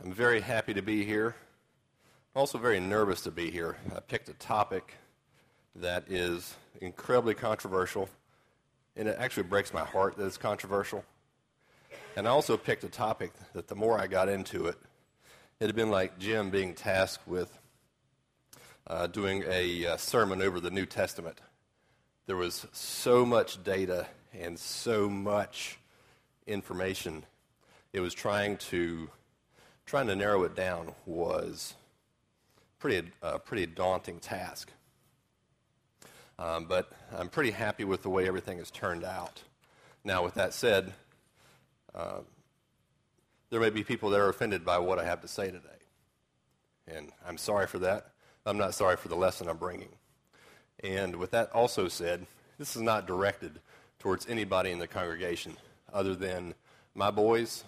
I'm 0.00 0.12
very 0.12 0.40
happy 0.40 0.74
to 0.74 0.82
be 0.82 1.04
here. 1.04 1.34
I'm 2.32 2.40
also 2.40 2.56
very 2.56 2.78
nervous 2.78 3.22
to 3.22 3.32
be 3.32 3.50
here. 3.50 3.78
I 3.94 3.98
picked 3.98 4.28
a 4.28 4.34
topic 4.34 4.94
that 5.74 6.04
is 6.08 6.54
incredibly 6.80 7.34
controversial, 7.34 8.08
and 8.94 9.08
it 9.08 9.16
actually 9.18 9.42
breaks 9.42 9.74
my 9.74 9.84
heart 9.84 10.16
that 10.16 10.24
it's 10.24 10.36
controversial. 10.36 11.04
And 12.14 12.28
I 12.28 12.30
also 12.30 12.56
picked 12.56 12.84
a 12.84 12.88
topic 12.88 13.32
that 13.54 13.66
the 13.66 13.74
more 13.74 14.00
I 14.00 14.06
got 14.06 14.28
into 14.28 14.66
it, 14.66 14.76
it 15.58 15.66
had 15.66 15.74
been 15.74 15.90
like 15.90 16.16
Jim 16.20 16.50
being 16.50 16.74
tasked 16.74 17.26
with 17.26 17.58
uh, 18.86 19.08
doing 19.08 19.42
a 19.48 19.84
uh, 19.84 19.96
sermon 19.96 20.40
over 20.40 20.60
the 20.60 20.70
New 20.70 20.86
Testament. 20.86 21.40
There 22.26 22.36
was 22.36 22.68
so 22.70 23.26
much 23.26 23.64
data 23.64 24.06
and 24.32 24.56
so 24.56 25.08
much 25.08 25.80
information. 26.46 27.24
It 27.92 27.98
was 27.98 28.14
trying 28.14 28.58
to 28.58 29.10
trying 29.88 30.06
to 30.06 30.14
narrow 30.14 30.44
it 30.44 30.54
down 30.54 30.92
was 31.06 31.74
pretty 32.78 33.10
uh, 33.22 33.38
pretty 33.38 33.64
daunting 33.64 34.20
task. 34.20 34.70
Um, 36.38 36.66
but 36.66 36.92
I'm 37.16 37.30
pretty 37.30 37.50
happy 37.50 37.84
with 37.84 38.02
the 38.02 38.10
way 38.10 38.28
everything 38.28 38.58
has 38.58 38.70
turned 38.70 39.02
out. 39.02 39.42
Now, 40.04 40.22
with 40.22 40.34
that 40.34 40.52
said, 40.52 40.92
uh, 41.94 42.18
there 43.48 43.60
may 43.60 43.70
be 43.70 43.82
people 43.82 44.10
that 44.10 44.20
are 44.20 44.28
offended 44.28 44.62
by 44.62 44.78
what 44.78 44.98
I 44.98 45.04
have 45.04 45.22
to 45.22 45.28
say 45.28 45.46
today, 45.46 45.80
and 46.86 47.10
I'm 47.26 47.38
sorry 47.38 47.66
for 47.66 47.78
that. 47.78 48.10
I'm 48.44 48.58
not 48.58 48.74
sorry 48.74 48.96
for 48.96 49.08
the 49.08 49.16
lesson 49.16 49.48
I'm 49.48 49.56
bringing. 49.56 49.88
And 50.84 51.16
with 51.16 51.30
that 51.30 51.50
also 51.52 51.88
said, 51.88 52.26
this 52.58 52.76
is 52.76 52.82
not 52.82 53.06
directed 53.06 53.58
towards 53.98 54.28
anybody 54.28 54.70
in 54.70 54.78
the 54.78 54.86
congregation 54.86 55.56
other 55.92 56.14
than 56.14 56.54
my 56.94 57.10
boys, 57.10 57.64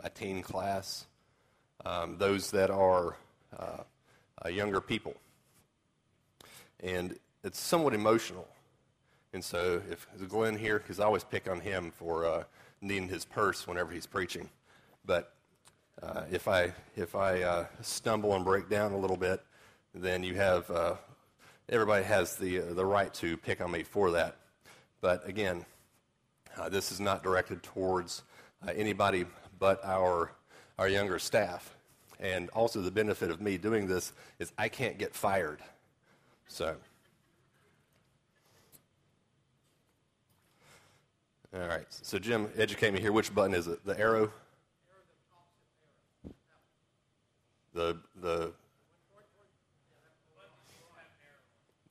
my 0.00 0.08
teen 0.08 0.40
class, 0.40 1.06
um, 1.84 2.16
those 2.18 2.50
that 2.50 2.70
are 2.70 3.16
uh, 3.58 3.82
uh, 4.44 4.48
younger 4.48 4.80
people. 4.80 5.14
And 6.80 7.18
it's 7.42 7.58
somewhat 7.58 7.94
emotional. 7.94 8.48
And 9.32 9.42
so, 9.42 9.82
if 9.90 10.06
Glenn 10.28 10.56
here, 10.56 10.78
because 10.78 11.00
I 11.00 11.04
always 11.04 11.24
pick 11.24 11.50
on 11.50 11.60
him 11.60 11.90
for 11.90 12.24
uh, 12.24 12.44
needing 12.80 13.08
his 13.08 13.24
purse 13.24 13.66
whenever 13.66 13.92
he's 13.92 14.06
preaching. 14.06 14.48
But 15.04 15.32
uh, 16.02 16.22
if 16.30 16.46
I 16.46 16.72
if 16.96 17.14
I 17.14 17.42
uh, 17.42 17.66
stumble 17.80 18.34
and 18.34 18.44
break 18.44 18.68
down 18.68 18.92
a 18.92 18.98
little 18.98 19.16
bit, 19.16 19.42
then 19.94 20.22
you 20.22 20.34
have 20.36 20.70
uh, 20.70 20.94
everybody 21.68 22.04
has 22.04 22.36
the 22.36 22.58
the 22.58 22.84
right 22.84 23.12
to 23.14 23.36
pick 23.36 23.60
on 23.60 23.72
me 23.72 23.82
for 23.82 24.12
that. 24.12 24.36
But 25.00 25.28
again, 25.28 25.64
this 26.70 26.92
is 26.92 27.00
not 27.00 27.22
directed 27.22 27.62
towards 27.62 28.22
anybody 28.66 29.26
but 29.58 29.84
our 29.84 30.32
our 30.78 30.88
younger 30.88 31.18
staff. 31.18 31.74
And 32.20 32.48
also, 32.50 32.80
the 32.80 32.90
benefit 32.90 33.30
of 33.30 33.40
me 33.40 33.58
doing 33.58 33.86
this 33.86 34.12
is 34.38 34.52
I 34.56 34.68
can't 34.68 34.98
get 34.98 35.14
fired. 35.14 35.60
So, 36.46 36.76
all 41.54 41.68
right. 41.68 41.86
So, 41.88 42.18
Jim, 42.18 42.48
educate 42.56 42.92
me 42.92 43.00
here. 43.00 43.12
Which 43.12 43.34
button 43.34 43.54
is 43.54 43.66
it? 43.66 43.84
The 43.84 43.98
arrow? 43.98 44.30
The 47.72 47.98
the. 48.20 48.52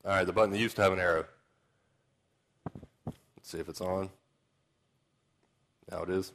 All 0.05 0.11
right, 0.11 0.25
the 0.25 0.33
button 0.33 0.51
that 0.51 0.59
used 0.59 0.75
to 0.75 0.81
have 0.81 0.91
an 0.91 0.99
arrow. 0.99 1.25
Let's 3.05 3.17
see 3.43 3.59
if 3.59 3.69
it's 3.69 3.79
on. 3.81 4.09
Now 5.89 6.03
it 6.03 6.09
is. 6.09 6.33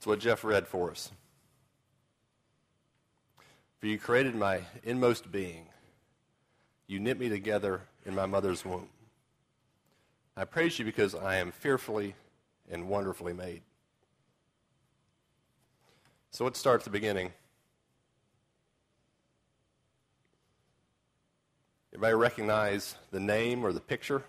It's 0.00 0.06
what 0.06 0.18
Jeff 0.18 0.44
read 0.44 0.66
for 0.66 0.90
us. 0.90 1.12
For 3.80 3.86
you 3.86 3.98
created 3.98 4.34
my 4.34 4.62
inmost 4.82 5.30
being. 5.30 5.66
You 6.86 6.98
knit 6.98 7.20
me 7.20 7.28
together 7.28 7.82
in 8.06 8.14
my 8.14 8.24
mother's 8.24 8.64
womb. 8.64 8.88
I 10.38 10.46
praise 10.46 10.78
you 10.78 10.86
because 10.86 11.14
I 11.14 11.36
am 11.36 11.52
fearfully 11.52 12.14
and 12.70 12.88
wonderfully 12.88 13.34
made. 13.34 13.60
So 16.30 16.44
let's 16.44 16.58
start 16.58 16.80
at 16.80 16.84
the 16.84 16.90
beginning. 16.90 17.34
Everybody 21.92 22.14
recognize 22.14 22.94
the 23.10 23.20
name 23.20 23.66
or 23.66 23.74
the 23.74 23.80
picture? 23.80 24.24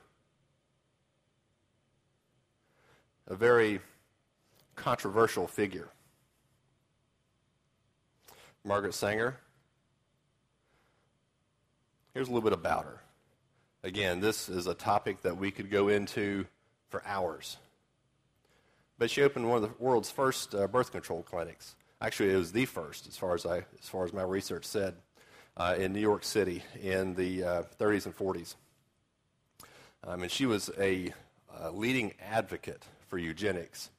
A 3.27 3.35
very 3.35 3.79
controversial 4.81 5.45
figure. 5.47 5.89
Margaret 8.63 8.95
Sanger. 8.95 9.37
Here's 12.15 12.27
a 12.27 12.31
little 12.31 12.49
bit 12.49 12.57
about 12.57 12.85
her. 12.85 13.01
Again, 13.83 14.19
this 14.19 14.49
is 14.49 14.65
a 14.65 14.73
topic 14.73 15.21
that 15.21 15.37
we 15.37 15.51
could 15.51 15.69
go 15.69 15.87
into 15.87 16.45
for 16.89 17.03
hours. 17.05 17.57
But 18.97 19.11
she 19.11 19.21
opened 19.21 19.47
one 19.47 19.63
of 19.63 19.69
the 19.69 19.83
world's 19.83 20.09
first 20.09 20.53
uh, 20.55 20.67
birth 20.67 20.91
control 20.91 21.21
clinics. 21.21 21.75
Actually, 22.01 22.33
it 22.33 22.37
was 22.37 22.51
the 22.51 22.65
first, 22.65 23.07
as 23.07 23.15
far 23.15 23.35
as 23.35 23.45
I, 23.45 23.57
as 23.79 23.87
far 23.87 24.03
as 24.03 24.13
my 24.13 24.23
research 24.23 24.65
said, 24.65 24.95
uh, 25.57 25.75
in 25.77 25.93
New 25.93 25.99
York 25.99 26.23
City 26.23 26.63
in 26.81 27.13
the 27.13 27.43
uh, 27.43 27.63
30s 27.79 28.07
and 28.07 28.17
40s. 28.17 28.55
Um, 30.03 30.23
and 30.23 30.31
she 30.31 30.47
was 30.47 30.71
a 30.79 31.13
uh, 31.59 31.69
leading 31.69 32.13
advocate 32.19 32.83
for 33.07 33.19
eugenics 33.19 33.91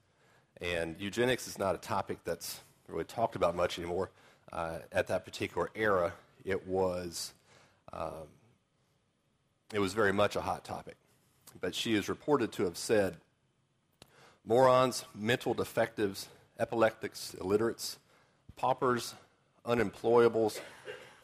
and 0.62 0.96
eugenics 0.98 1.48
is 1.48 1.58
not 1.58 1.74
a 1.74 1.78
topic 1.78 2.18
that's 2.24 2.60
really 2.88 3.04
talked 3.04 3.36
about 3.36 3.56
much 3.56 3.78
anymore. 3.78 4.10
Uh, 4.52 4.78
at 4.92 5.08
that 5.08 5.24
particular 5.24 5.70
era, 5.74 6.12
it 6.44 6.66
was, 6.66 7.32
um, 7.92 8.28
it 9.72 9.80
was 9.80 9.92
very 9.92 10.12
much 10.12 10.36
a 10.36 10.40
hot 10.40 10.64
topic. 10.64 10.96
But 11.60 11.74
she 11.74 11.94
is 11.94 12.08
reported 12.08 12.52
to 12.52 12.64
have 12.64 12.76
said, 12.76 13.16
morons, 14.44 15.04
mental 15.14 15.54
defectives, 15.54 16.28
epileptics, 16.58 17.34
illiterates, 17.40 17.98
paupers, 18.56 19.14
unemployables, 19.66 20.60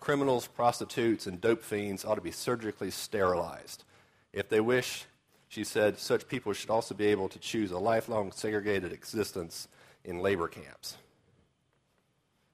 criminals, 0.01 0.47
prostitutes, 0.47 1.27
and 1.27 1.41
dope 1.41 1.63
fiends 1.63 2.05
ought 2.05 2.15
to 2.17 2.21
be 2.21 2.31
surgically 2.31 2.91
sterilized. 2.91 3.85
If 4.33 4.49
they 4.49 4.61
wish 4.61 5.07
she 5.49 5.65
said 5.65 5.99
such 5.99 6.29
people 6.29 6.53
should 6.53 6.71
also 6.71 6.95
be 6.95 7.07
able 7.07 7.29
to 7.31 7.39
choose 7.39 7.71
a 7.71 7.79
lifelong 7.79 8.33
segregated 8.33 8.93
existence 8.93 9.69
in 10.05 10.21
labor 10.21 10.49
camps. 10.49 10.97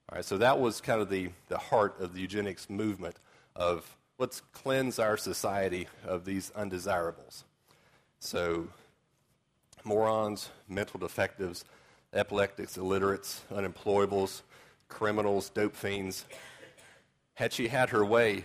All 0.09 0.16
right, 0.16 0.25
so 0.25 0.38
that 0.38 0.59
was 0.59 0.81
kind 0.81 1.00
of 1.00 1.09
the, 1.09 1.31
the 1.49 1.59
heart 1.59 2.00
of 2.00 2.15
the 2.15 2.21
eugenics 2.21 2.71
movement 2.71 3.16
of 3.56 3.97
let's 4.19 4.41
cleanse 4.53 4.99
our 4.99 5.16
society 5.16 5.88
of 6.05 6.25
these 6.25 6.53
undesirables. 6.55 7.44
So, 8.21 8.69
morons, 9.82 10.50
mental 10.69 11.00
defectives, 11.00 11.65
epileptics, 12.12 12.76
illiterates, 12.76 13.43
unemployables, 13.50 14.43
criminals, 14.88 15.50
dope 15.50 15.75
fiends. 15.75 16.25
Had 17.34 17.53
she 17.53 17.69
had 17.69 17.91
her 17.91 18.05
way, 18.05 18.44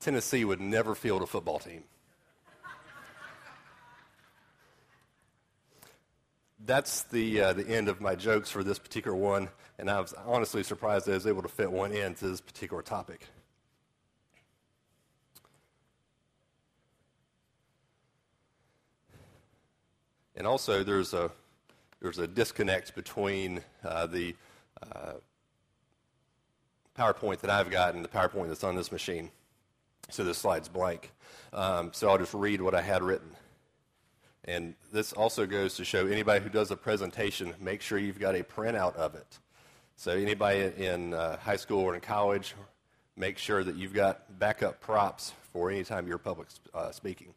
Tennessee 0.00 0.44
would 0.44 0.60
never 0.60 0.94
field 0.94 1.22
a 1.22 1.26
football 1.26 1.58
team. 1.58 1.84
That's 6.68 7.04
the, 7.04 7.40
uh, 7.40 7.52
the 7.54 7.66
end 7.66 7.88
of 7.88 8.00
my 8.00 8.14
jokes 8.14 8.50
for 8.50 8.62
this 8.62 8.78
particular 8.78 9.16
one, 9.16 9.48
and 9.78 9.90
I 9.90 9.98
was 10.00 10.14
honestly 10.26 10.62
surprised 10.62 11.08
I 11.08 11.14
was 11.14 11.26
able 11.26 11.40
to 11.40 11.48
fit 11.48 11.72
one 11.72 11.92
in 11.92 12.14
to 12.16 12.28
this 12.28 12.42
particular 12.42 12.82
topic. 12.82 13.22
And 20.36 20.46
also, 20.46 20.84
there's 20.84 21.14
a, 21.14 21.30
there's 22.00 22.18
a 22.18 22.28
disconnect 22.28 22.94
between 22.94 23.62
uh, 23.82 24.06
the 24.06 24.36
uh, 24.82 25.14
PowerPoint 26.96 27.40
that 27.40 27.50
I've 27.50 27.70
got 27.70 27.94
and 27.94 28.04
the 28.04 28.08
PowerPoint 28.08 28.48
that's 28.48 28.62
on 28.62 28.76
this 28.76 28.92
machine. 28.92 29.30
So 30.10 30.22
this 30.22 30.36
slide's 30.36 30.68
blank. 30.68 31.12
Um, 31.52 31.92
so 31.94 32.10
I'll 32.10 32.18
just 32.18 32.34
read 32.34 32.60
what 32.60 32.74
I 32.74 32.82
had 32.82 33.02
written. 33.02 33.30
And 34.48 34.74
this 34.90 35.12
also 35.12 35.44
goes 35.44 35.74
to 35.74 35.84
show 35.84 36.06
anybody 36.06 36.42
who 36.42 36.48
does 36.48 36.70
a 36.70 36.76
presentation, 36.76 37.52
make 37.60 37.82
sure 37.82 37.98
you've 37.98 38.18
got 38.18 38.34
a 38.34 38.42
printout 38.42 38.96
of 38.96 39.14
it. 39.14 39.38
So 39.96 40.12
anybody 40.12 40.72
in 40.82 41.12
uh, 41.12 41.36
high 41.36 41.56
school 41.56 41.80
or 41.80 41.94
in 41.94 42.00
college, 42.00 42.54
make 43.14 43.36
sure 43.36 43.62
that 43.62 43.76
you've 43.76 43.92
got 43.92 44.38
backup 44.38 44.80
props 44.80 45.34
for 45.52 45.70
any 45.70 45.84
time 45.84 46.08
you're 46.08 46.16
public 46.16 46.48
uh, 46.72 46.90
speaking. 46.92 47.34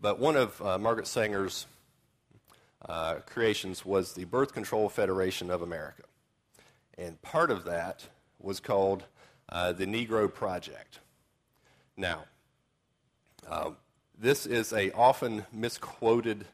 But 0.00 0.18
one 0.18 0.34
of 0.34 0.60
uh, 0.60 0.76
Margaret 0.76 1.06
Sanger's 1.06 1.66
uh, 2.88 3.20
creations 3.24 3.86
was 3.86 4.12
the 4.12 4.24
Birth 4.24 4.52
Control 4.52 4.88
Federation 4.88 5.52
of 5.52 5.62
America. 5.62 6.02
And 6.98 7.22
part 7.22 7.52
of 7.52 7.62
that 7.62 8.04
was 8.40 8.58
called 8.58 9.04
uh, 9.50 9.70
the 9.70 9.86
Negro 9.86 10.34
Project. 10.34 10.98
Now, 11.96 12.24
uh, 13.48 13.70
this 14.18 14.46
is 14.46 14.72
a 14.72 14.90
often 14.92 15.44
misquoted 15.52 16.46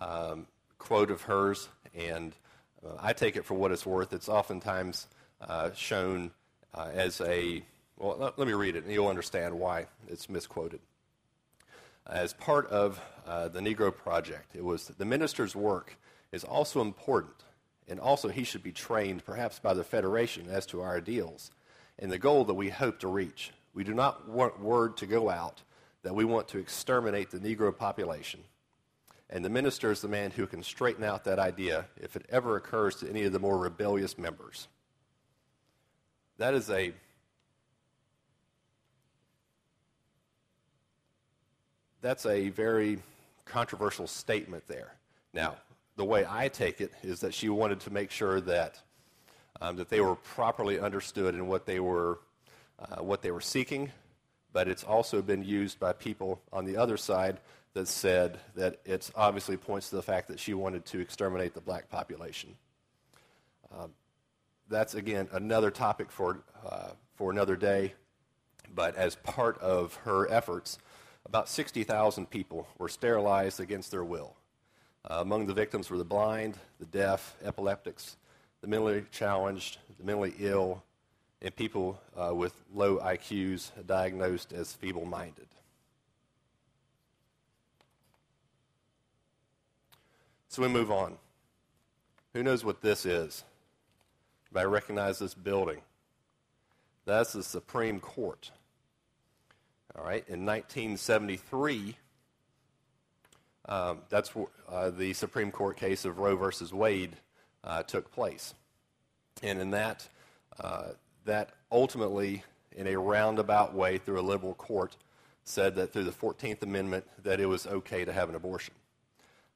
um, 0.00 0.46
quote 0.78 1.10
of 1.10 1.22
hers, 1.22 1.68
and 1.94 2.32
uh, 2.84 2.96
I 3.00 3.12
take 3.12 3.36
it 3.36 3.44
for 3.44 3.54
what 3.54 3.72
it's 3.72 3.86
worth. 3.86 4.12
It's 4.12 4.28
oftentimes 4.28 5.06
uh, 5.40 5.70
shown 5.74 6.30
uh, 6.74 6.90
as 6.92 7.20
a 7.20 7.62
well. 7.96 8.16
Let, 8.18 8.38
let, 8.38 8.48
me 8.48 8.54
read 8.54 8.76
it, 8.76 8.84
and 8.84 8.92
you'll 8.92 9.08
understand 9.08 9.58
why 9.58 9.86
it's 10.08 10.28
misquoted. 10.28 10.80
As 12.06 12.32
part 12.32 12.68
of 12.68 13.00
uh, 13.26 13.48
the 13.48 13.60
Negro 13.60 13.94
Project, 13.94 14.54
it 14.54 14.64
was 14.64 14.86
the 14.86 15.04
minister's 15.04 15.54
work 15.54 15.96
is 16.32 16.44
also 16.44 16.80
important, 16.80 17.44
and 17.88 18.00
also 18.00 18.28
he 18.28 18.44
should 18.44 18.62
be 18.62 18.72
trained, 18.72 19.24
perhaps 19.24 19.58
by 19.58 19.74
the 19.74 19.84
Federation, 19.84 20.46
as 20.50 20.66
to 20.66 20.80
our 20.80 20.96
ideals 20.96 21.50
and 21.98 22.10
the 22.10 22.18
goal 22.18 22.44
that 22.44 22.54
we 22.54 22.70
hope 22.70 22.98
to 23.00 23.08
reach. 23.08 23.52
We 23.72 23.84
do 23.84 23.94
not 23.94 24.28
want 24.28 24.60
word 24.60 24.96
to 24.98 25.06
go 25.06 25.30
out 25.30 25.62
that 26.04 26.14
we 26.14 26.24
want 26.24 26.46
to 26.48 26.58
exterminate 26.58 27.30
the 27.30 27.38
Negro 27.38 27.76
population. 27.76 28.40
And 29.30 29.44
the 29.44 29.48
minister 29.50 29.90
is 29.90 30.00
the 30.00 30.08
man 30.08 30.30
who 30.30 30.46
can 30.46 30.62
straighten 30.62 31.02
out 31.02 31.24
that 31.24 31.38
idea 31.38 31.86
if 32.00 32.14
it 32.14 32.26
ever 32.28 32.56
occurs 32.56 32.96
to 32.96 33.08
any 33.08 33.24
of 33.24 33.32
the 33.32 33.38
more 33.38 33.58
rebellious 33.58 34.16
members. 34.16 34.68
That 36.38 36.54
is 36.54 36.70
a 36.70 36.92
that's 42.02 42.26
a 42.26 42.50
very 42.50 42.98
controversial 43.46 44.06
statement 44.06 44.64
there. 44.68 44.92
Now, 45.32 45.56
the 45.96 46.04
way 46.04 46.26
I 46.28 46.48
take 46.48 46.82
it 46.82 46.92
is 47.02 47.20
that 47.20 47.32
she 47.32 47.48
wanted 47.48 47.80
to 47.80 47.90
make 47.90 48.10
sure 48.10 48.42
that 48.42 48.78
um, 49.62 49.76
that 49.76 49.88
they 49.88 50.00
were 50.00 50.16
properly 50.16 50.78
understood 50.78 51.34
in 51.34 51.46
what 51.46 51.64
they 51.64 51.80
were 51.80 52.18
uh, 52.78 53.02
what 53.02 53.22
they 53.22 53.30
were 53.30 53.40
seeking, 53.40 53.90
but 54.54 54.68
it's 54.68 54.84
also 54.84 55.20
been 55.20 55.44
used 55.44 55.78
by 55.78 55.92
people 55.92 56.40
on 56.52 56.64
the 56.64 56.76
other 56.78 56.96
side 56.96 57.40
that 57.74 57.88
said 57.88 58.38
that 58.54 58.78
it 58.84 59.10
obviously 59.16 59.56
points 59.56 59.90
to 59.90 59.96
the 59.96 60.02
fact 60.02 60.28
that 60.28 60.38
she 60.38 60.54
wanted 60.54 60.86
to 60.86 61.00
exterminate 61.00 61.52
the 61.52 61.60
black 61.60 61.90
population. 61.90 62.54
Um, 63.76 63.90
that's 64.70 64.94
again 64.94 65.28
another 65.32 65.70
topic 65.70 66.10
for 66.10 66.44
uh, 66.64 66.92
for 67.16 67.30
another 67.30 67.56
day. 67.56 67.94
But 68.72 68.96
as 68.96 69.16
part 69.16 69.58
of 69.58 69.94
her 70.04 70.30
efforts, 70.30 70.78
about 71.26 71.48
60,000 71.48 72.30
people 72.30 72.66
were 72.78 72.88
sterilized 72.88 73.60
against 73.60 73.90
their 73.90 74.04
will. 74.04 74.36
Uh, 75.04 75.18
among 75.20 75.46
the 75.46 75.54
victims 75.54 75.90
were 75.90 75.98
the 75.98 76.04
blind, 76.04 76.56
the 76.80 76.86
deaf, 76.86 77.36
epileptics, 77.44 78.16
the 78.62 78.66
mentally 78.66 79.04
challenged, 79.10 79.78
the 79.98 80.04
mentally 80.04 80.34
ill, 80.38 80.82
and 81.44 81.54
people 81.54 82.00
uh, 82.16 82.34
with 82.34 82.54
low 82.74 82.96
IQs 82.96 83.70
diagnosed 83.86 84.52
as 84.54 84.72
feeble 84.72 85.04
minded. 85.04 85.46
So 90.48 90.62
we 90.62 90.68
move 90.68 90.90
on. 90.90 91.18
Who 92.32 92.42
knows 92.42 92.64
what 92.64 92.80
this 92.80 93.04
is? 93.04 93.44
I 94.56 94.62
recognize 94.62 95.18
this 95.18 95.34
building. 95.34 95.82
That's 97.04 97.34
the 97.34 97.42
Supreme 97.42 98.00
Court. 98.00 98.50
All 99.96 100.04
right, 100.04 100.24
in 100.26 100.46
1973, 100.46 101.96
um, 103.68 103.98
that's 104.08 104.32
uh, 104.68 104.90
the 104.90 105.12
Supreme 105.12 105.50
Court 105.50 105.76
case 105.76 106.06
of 106.06 106.18
Roe 106.18 106.36
versus 106.36 106.72
Wade 106.72 107.16
uh, 107.62 107.82
took 107.82 108.10
place. 108.12 108.54
And 109.42 109.60
in 109.60 109.72
that, 109.72 110.08
uh, 110.58 110.92
that 111.24 111.50
ultimately, 111.70 112.44
in 112.76 112.86
a 112.86 112.96
roundabout 112.96 113.74
way 113.74 113.98
through 113.98 114.20
a 114.20 114.22
liberal 114.22 114.54
court, 114.54 114.96
said 115.44 115.74
that 115.76 115.92
through 115.92 116.04
the 116.04 116.10
14th 116.10 116.62
Amendment 116.62 117.04
that 117.22 117.40
it 117.40 117.46
was 117.46 117.66
okay 117.66 118.04
to 118.04 118.12
have 118.12 118.28
an 118.28 118.34
abortion. 118.34 118.74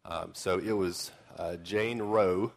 Um, 0.05 0.31
so 0.35 0.59
it 0.59 0.73
was 0.73 1.11
uh, 1.39 1.57
Jane 1.57 2.01
Roe 2.01 2.53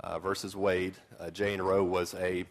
uh, 0.00 0.18
versus 0.18 0.54
Wade. 0.54 0.94
Uh, 1.18 1.30
Jane 1.30 1.60
Roe 1.60 1.84
was 1.84 2.14
a 2.14 2.44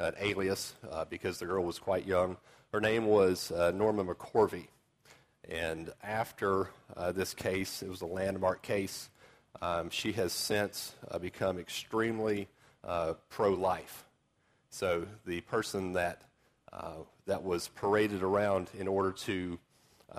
an 0.00 0.14
alias 0.20 0.74
uh, 0.92 1.04
because 1.06 1.38
the 1.38 1.46
girl 1.46 1.64
was 1.64 1.80
quite 1.80 2.06
young. 2.06 2.36
Her 2.72 2.80
name 2.80 3.06
was 3.06 3.50
uh, 3.50 3.72
Norma 3.72 4.04
McCorvey. 4.04 4.68
And 5.48 5.92
after 6.04 6.70
uh, 6.96 7.10
this 7.10 7.34
case, 7.34 7.82
it 7.82 7.88
was 7.88 8.02
a 8.02 8.06
landmark 8.06 8.62
case, 8.62 9.10
um, 9.60 9.90
she 9.90 10.12
has 10.12 10.32
since 10.32 10.94
become 11.20 11.58
extremely 11.58 12.46
pro 13.28 13.54
life. 13.54 14.04
So 14.70 15.06
the 15.26 15.40
person 15.42 15.94
that, 15.94 16.22
that 17.26 17.42
was 17.42 17.68
paraded 17.68 18.22
around 18.22 18.70
in 18.78 18.88
order 18.88 19.12
to 19.12 19.58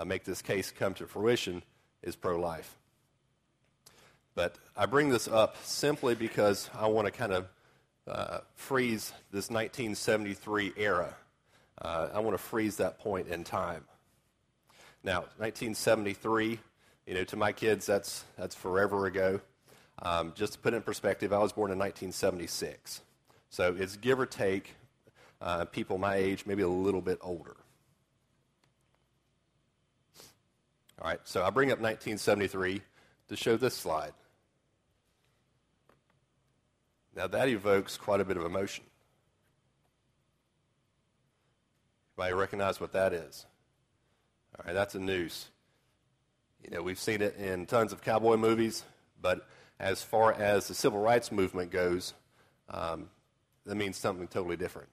make 0.04 0.24
this 0.24 0.42
case 0.42 0.70
come 0.70 0.94
to 0.94 1.06
fruition 1.06 1.62
is 2.02 2.16
pro 2.16 2.38
life. 2.38 2.76
But 4.34 4.56
I 4.76 4.86
bring 4.86 5.08
this 5.08 5.28
up 5.28 5.56
simply 5.64 6.14
because 6.14 6.70
I 6.74 6.86
want 6.86 7.06
to 7.06 7.10
kind 7.10 7.32
of 7.32 7.48
uh, 8.06 8.38
freeze 8.54 9.12
this 9.30 9.50
1973 9.50 10.72
era. 10.76 11.14
Uh, 11.80 12.08
I 12.12 12.20
want 12.20 12.34
to 12.36 12.42
freeze 12.42 12.76
that 12.76 12.98
point 12.98 13.28
in 13.28 13.44
time. 13.44 13.84
Now, 15.02 15.20
1973, 15.38 16.58
you 17.06 17.14
know, 17.14 17.24
to 17.24 17.36
my 17.36 17.52
kids, 17.52 17.86
that's, 17.86 18.24
that's 18.36 18.54
forever 18.54 19.06
ago. 19.06 19.40
Um, 20.02 20.32
just 20.34 20.54
to 20.54 20.58
put 20.58 20.74
it 20.74 20.78
in 20.78 20.82
perspective, 20.82 21.32
I 21.32 21.38
was 21.38 21.52
born 21.52 21.70
in 21.70 21.78
1976. 21.78 23.02
So 23.50 23.76
it's 23.78 23.96
give 23.96 24.18
or 24.18 24.26
take 24.26 24.76
uh, 25.42 25.64
people 25.66 25.98
my 25.98 26.14
age, 26.14 26.46
maybe 26.46 26.62
a 26.62 26.68
little 26.68 27.00
bit 27.00 27.18
older. 27.20 27.56
All 31.00 31.08
right, 31.08 31.20
so 31.24 31.42
I 31.44 31.50
bring 31.50 31.70
up 31.72 31.80
1973 31.80 32.82
to 33.28 33.36
show 33.36 33.56
this 33.56 33.74
slide. 33.74 34.12
Now, 37.16 37.26
that 37.26 37.48
evokes 37.48 37.96
quite 37.96 38.20
a 38.20 38.24
bit 38.24 38.36
of 38.36 38.44
emotion. 38.44 38.84
Anybody 42.16 42.34
recognize 42.34 42.80
what 42.80 42.92
that 42.92 43.12
is? 43.12 43.46
All 44.58 44.64
right, 44.66 44.74
that's 44.74 44.94
a 44.94 45.00
noose. 45.00 45.48
You 46.62 46.76
know, 46.76 46.82
we've 46.82 46.98
seen 46.98 47.22
it 47.22 47.36
in 47.36 47.66
tons 47.66 47.92
of 47.92 48.02
cowboy 48.02 48.36
movies, 48.36 48.84
but 49.20 49.48
as 49.78 50.02
far 50.02 50.32
as 50.34 50.68
the 50.68 50.74
civil 50.74 51.00
rights 51.00 51.32
movement 51.32 51.70
goes, 51.70 52.12
um, 52.68 53.08
that 53.66 53.74
means 53.74 53.96
something 53.96 54.28
totally 54.28 54.56
different. 54.56 54.88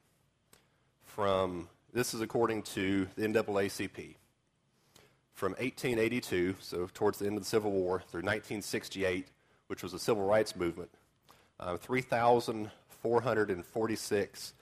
From 1.03 1.67
this 1.93 2.13
is 2.13 2.21
according 2.21 2.63
to 2.63 3.07
the 3.15 3.27
NAACP. 3.27 4.15
From 5.33 5.51
1882, 5.53 6.55
so 6.59 6.89
towards 6.93 7.19
the 7.19 7.27
end 7.27 7.37
of 7.37 7.43
the 7.43 7.49
Civil 7.49 7.71
War, 7.71 7.99
through 7.99 8.21
1968, 8.21 9.27
which 9.67 9.83
was 9.83 9.91
the 9.91 10.00
civil 10.00 10.25
rights 10.25 10.55
movement, 10.55 10.89
uh, 11.59 11.77
3,446 11.77 14.53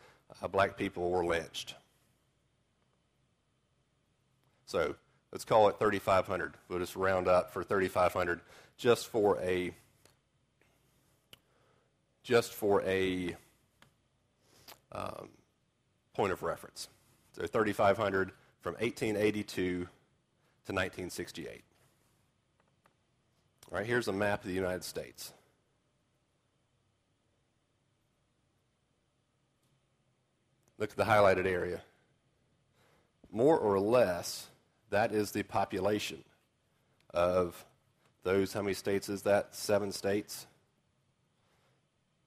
uh, 0.41 0.47
black 0.47 0.77
people 0.77 1.12
were 1.12 1.25
lynched. 1.25 1.75
So 4.65 4.95
let's 5.31 5.45
call 5.45 5.69
it 5.69 5.77
3,500. 5.79 6.55
We'll 6.67 6.79
just 6.79 6.95
round 6.95 7.27
up 7.27 7.51
for 7.51 7.63
3,500 7.63 8.41
just 8.77 9.07
for 9.07 9.39
a 9.39 9.71
just 12.24 12.53
for 12.53 12.81
a 12.81 13.35
um, 14.95 15.29
point 16.13 16.31
of 16.31 16.41
reference. 16.41 16.87
So 17.33 17.45
3,500 17.45 18.31
from 18.61 18.73
1882 18.73 19.53
to 19.53 19.79
1968. 19.85 21.63
All 23.71 23.77
right, 23.77 23.85
here's 23.85 24.07
a 24.07 24.13
map 24.13 24.41
of 24.41 24.47
the 24.47 24.53
United 24.53 24.83
States. 24.83 25.33
Look 30.77 30.91
at 30.91 30.97
the 30.97 31.03
highlighted 31.03 31.45
area. 31.45 31.81
More 33.31 33.57
or 33.57 33.79
less, 33.79 34.47
that 34.89 35.11
is 35.11 35.31
the 35.31 35.43
population 35.43 36.23
of 37.13 37.65
those. 38.23 38.53
How 38.53 38.61
many 38.61 38.73
states 38.73 39.09
is 39.09 39.23
that? 39.23 39.55
Seven 39.55 39.91
states? 39.91 40.47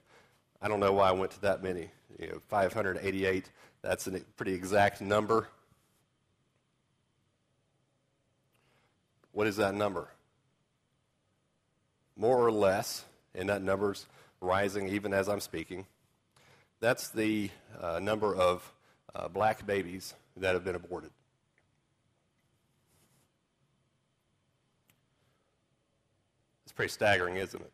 I 0.61 0.69
don't 0.69 0.81
know 0.81 0.93
why 0.93 1.09
I 1.09 1.12
went 1.12 1.33
to 1.33 1.41
that 1.43 1.62
many. 1.62 1.88
You 2.19 2.29
know, 2.29 2.38
588, 2.49 3.50
that's 3.83 4.07
a 4.07 4.21
pretty 4.37 4.55
exact 4.55 5.00
number. 5.00 5.49
What 9.33 9.47
is 9.47 9.57
that 9.57 9.75
number? 9.75 10.09
More 12.17 12.45
or 12.45 12.52
less, 12.52 13.05
and 13.35 13.49
that 13.49 13.62
number's 13.62 14.07
rising 14.41 14.88
even 14.88 15.14
as 15.14 15.29
I'm 15.29 15.41
speaking. 15.41 15.87
That's 16.81 17.09
the 17.09 17.50
uh, 17.81 18.00
number 18.02 18.35
of 18.35 18.71
uh, 19.14 19.29
black 19.29 19.67
babies 19.67 20.14
that 20.37 20.55
have 20.55 20.64
been 20.64 20.75
aborted. 20.75 21.11
It's 26.73 26.76
pretty 26.79 26.91
staggering, 26.91 27.37
isn't 27.37 27.61
it? 27.61 27.73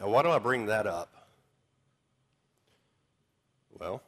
Now, 0.00 0.08
why 0.08 0.24
do 0.24 0.30
I 0.30 0.40
bring 0.40 0.66
that 0.66 0.88
up? 0.88 1.28
Well, 3.78 4.02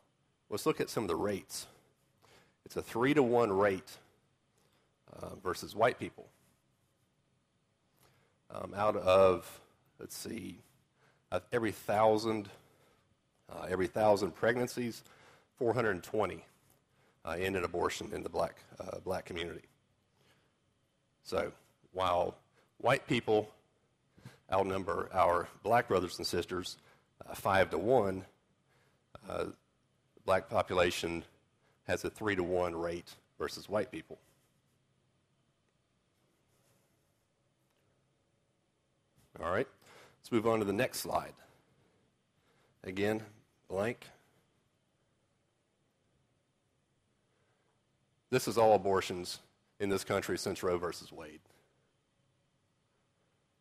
let's 0.51 0.67
look 0.67 0.81
at 0.81 0.91
some 0.91 1.05
of 1.05 1.09
the 1.09 1.15
rates. 1.15 1.69
It's 2.65 2.77
a 2.77 2.83
three 2.83 3.15
to 3.15 3.23
one 3.23 3.53
rate 3.53 3.99
uh, 5.23 5.37
versus 5.45 5.77
white 5.77 6.01
people. 6.01 6.27
Um, 8.51 8.75
out 8.77 8.97
of, 8.97 9.61
let's 10.01 10.17
see, 10.17 10.59
every 11.53 11.71
thousand, 11.71 12.49
uh, 13.49 13.67
every 13.69 13.87
thousand 13.87 14.33
pregnancies, 14.33 15.05
420 15.61 16.45
uh, 17.25 17.31
end 17.39 17.55
in 17.55 17.63
abortion 17.63 18.11
in 18.13 18.25
the 18.25 18.29
black 18.29 18.57
uh, 18.81 18.99
black 19.05 19.25
community. 19.25 19.69
So 21.27 21.51
while 21.93 22.37
white 22.79 23.09
people 23.09 23.51
outnumber 24.53 25.11
our 25.13 25.49
black 25.65 25.89
brothers 25.89 26.19
and 26.19 26.27
sisters 26.27 26.77
uh, 27.29 27.35
five 27.35 27.69
to 27.71 27.79
one, 27.79 28.25
uh, 29.29 29.47
the 29.47 29.53
black 30.25 30.49
population 30.49 31.25
has 31.89 32.05
a 32.05 32.11
three 32.11 32.37
to 32.37 32.45
one 32.45 32.77
rate 32.77 33.13
versus 33.41 33.69
white 33.69 33.91
people. 33.91 34.19
All 39.43 39.51
right, 39.51 39.67
let's 40.21 40.31
move 40.31 40.47
on 40.47 40.61
to 40.61 40.65
the 40.65 40.73
next 40.73 41.01
slide. 41.01 41.35
Again, 42.85 43.21
blank. 43.69 44.07
This 48.31 48.47
is 48.47 48.57
all 48.57 48.75
abortions 48.75 49.41
in 49.79 49.89
this 49.89 50.05
country 50.05 50.39
since 50.39 50.63
Roe 50.63 50.79
versus 50.79 51.13
Wade. 51.13 51.41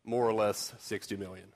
More 0.04 0.26
or 0.26 0.32
less 0.32 0.74
60 0.78 1.16
million. 1.16 1.48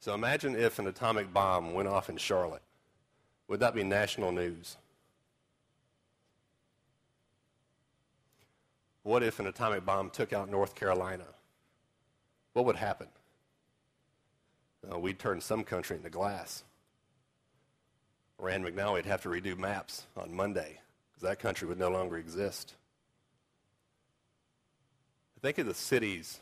So 0.00 0.14
imagine 0.14 0.56
if 0.56 0.78
an 0.78 0.86
atomic 0.86 1.32
bomb 1.32 1.72
went 1.74 1.88
off 1.88 2.08
in 2.08 2.16
Charlotte. 2.16 2.62
Would 3.48 3.60
that 3.60 3.74
be 3.74 3.84
national 3.84 4.32
news? 4.32 4.76
What 9.02 9.22
if 9.22 9.38
an 9.38 9.46
atomic 9.46 9.84
bomb 9.84 10.10
took 10.10 10.32
out 10.32 10.50
North 10.50 10.74
Carolina? 10.74 11.26
What 12.54 12.64
would 12.64 12.76
happen? 12.76 13.08
Uh, 14.90 14.98
we'd 14.98 15.18
turn 15.18 15.40
some 15.40 15.62
country 15.62 15.96
into 15.96 16.10
glass. 16.10 16.64
Rand 18.38 18.64
McNally 18.64 18.94
would 18.94 19.06
have 19.06 19.22
to 19.22 19.28
redo 19.28 19.56
maps 19.56 20.04
on 20.16 20.34
Monday 20.34 20.80
because 21.14 21.28
that 21.28 21.38
country 21.38 21.68
would 21.68 21.78
no 21.78 21.88
longer 21.88 22.16
exist. 22.16 22.74
Think 25.40 25.58
of 25.58 25.66
the 25.66 25.74
cities 25.74 26.40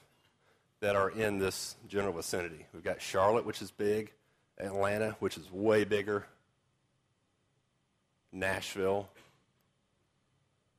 that 0.78 0.94
are 0.94 1.10
in 1.10 1.38
this 1.40 1.74
general 1.88 2.12
vicinity. 2.12 2.66
We've 2.72 2.84
got 2.84 3.02
Charlotte, 3.02 3.44
which 3.44 3.60
is 3.60 3.72
big, 3.72 4.12
Atlanta, 4.58 5.16
which 5.18 5.36
is 5.36 5.50
way 5.50 5.82
bigger, 5.82 6.24
Nashville, 8.30 9.08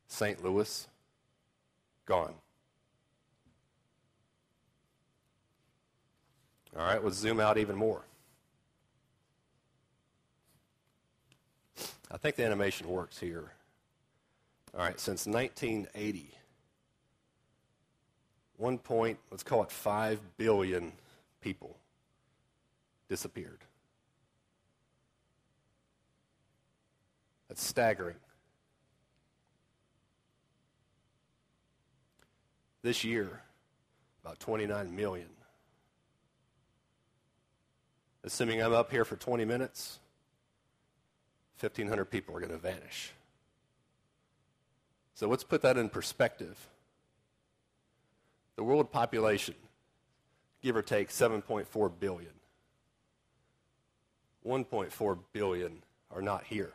St. 0.07 0.41
Louis, 0.41 0.87
gone. 2.05 2.33
All 6.77 6.85
right, 6.85 7.03
let's 7.03 7.17
zoom 7.17 7.41
out 7.41 7.57
even 7.57 7.75
more. 7.75 8.03
I 12.09 12.17
think 12.17 12.37
the 12.37 12.45
animation 12.45 12.87
works 12.87 13.19
here. 13.19 13.51
All 14.75 14.83
right, 14.83 14.99
since 14.99 15.27
1980, 15.27 16.31
one 18.57 18.79
point, 18.79 19.19
let's 19.29 19.43
call 19.43 19.61
it 19.61 19.69
5 19.71 20.19
billion 20.37 20.93
people 21.41 21.77
disappeared. 23.07 23.59
That's 27.49 27.63
staggering. 27.63 28.15
This 32.81 33.03
year, 33.03 33.41
about 34.23 34.39
29 34.39 34.95
million. 34.95 35.29
Assuming 38.23 38.61
I'm 38.61 38.73
up 38.73 38.89
here 38.89 39.05
for 39.05 39.17
20 39.17 39.45
minutes, 39.45 39.99
1,500 41.59 42.05
people 42.05 42.35
are 42.35 42.39
going 42.39 42.51
to 42.51 42.57
vanish. 42.57 43.11
So 45.15 45.27
let's 45.27 45.43
put 45.43 45.61
that 45.61 45.77
in 45.77 45.89
perspective. 45.89 46.57
The 48.55 48.63
world 48.63 48.91
population, 48.91 49.55
give 50.61 50.75
or 50.75 50.81
take 50.81 51.09
7.4 51.09 51.91
billion. 51.99 52.31
1.4 54.45 55.19
billion 55.31 55.83
are 56.11 56.21
not 56.21 56.43
here. 56.43 56.73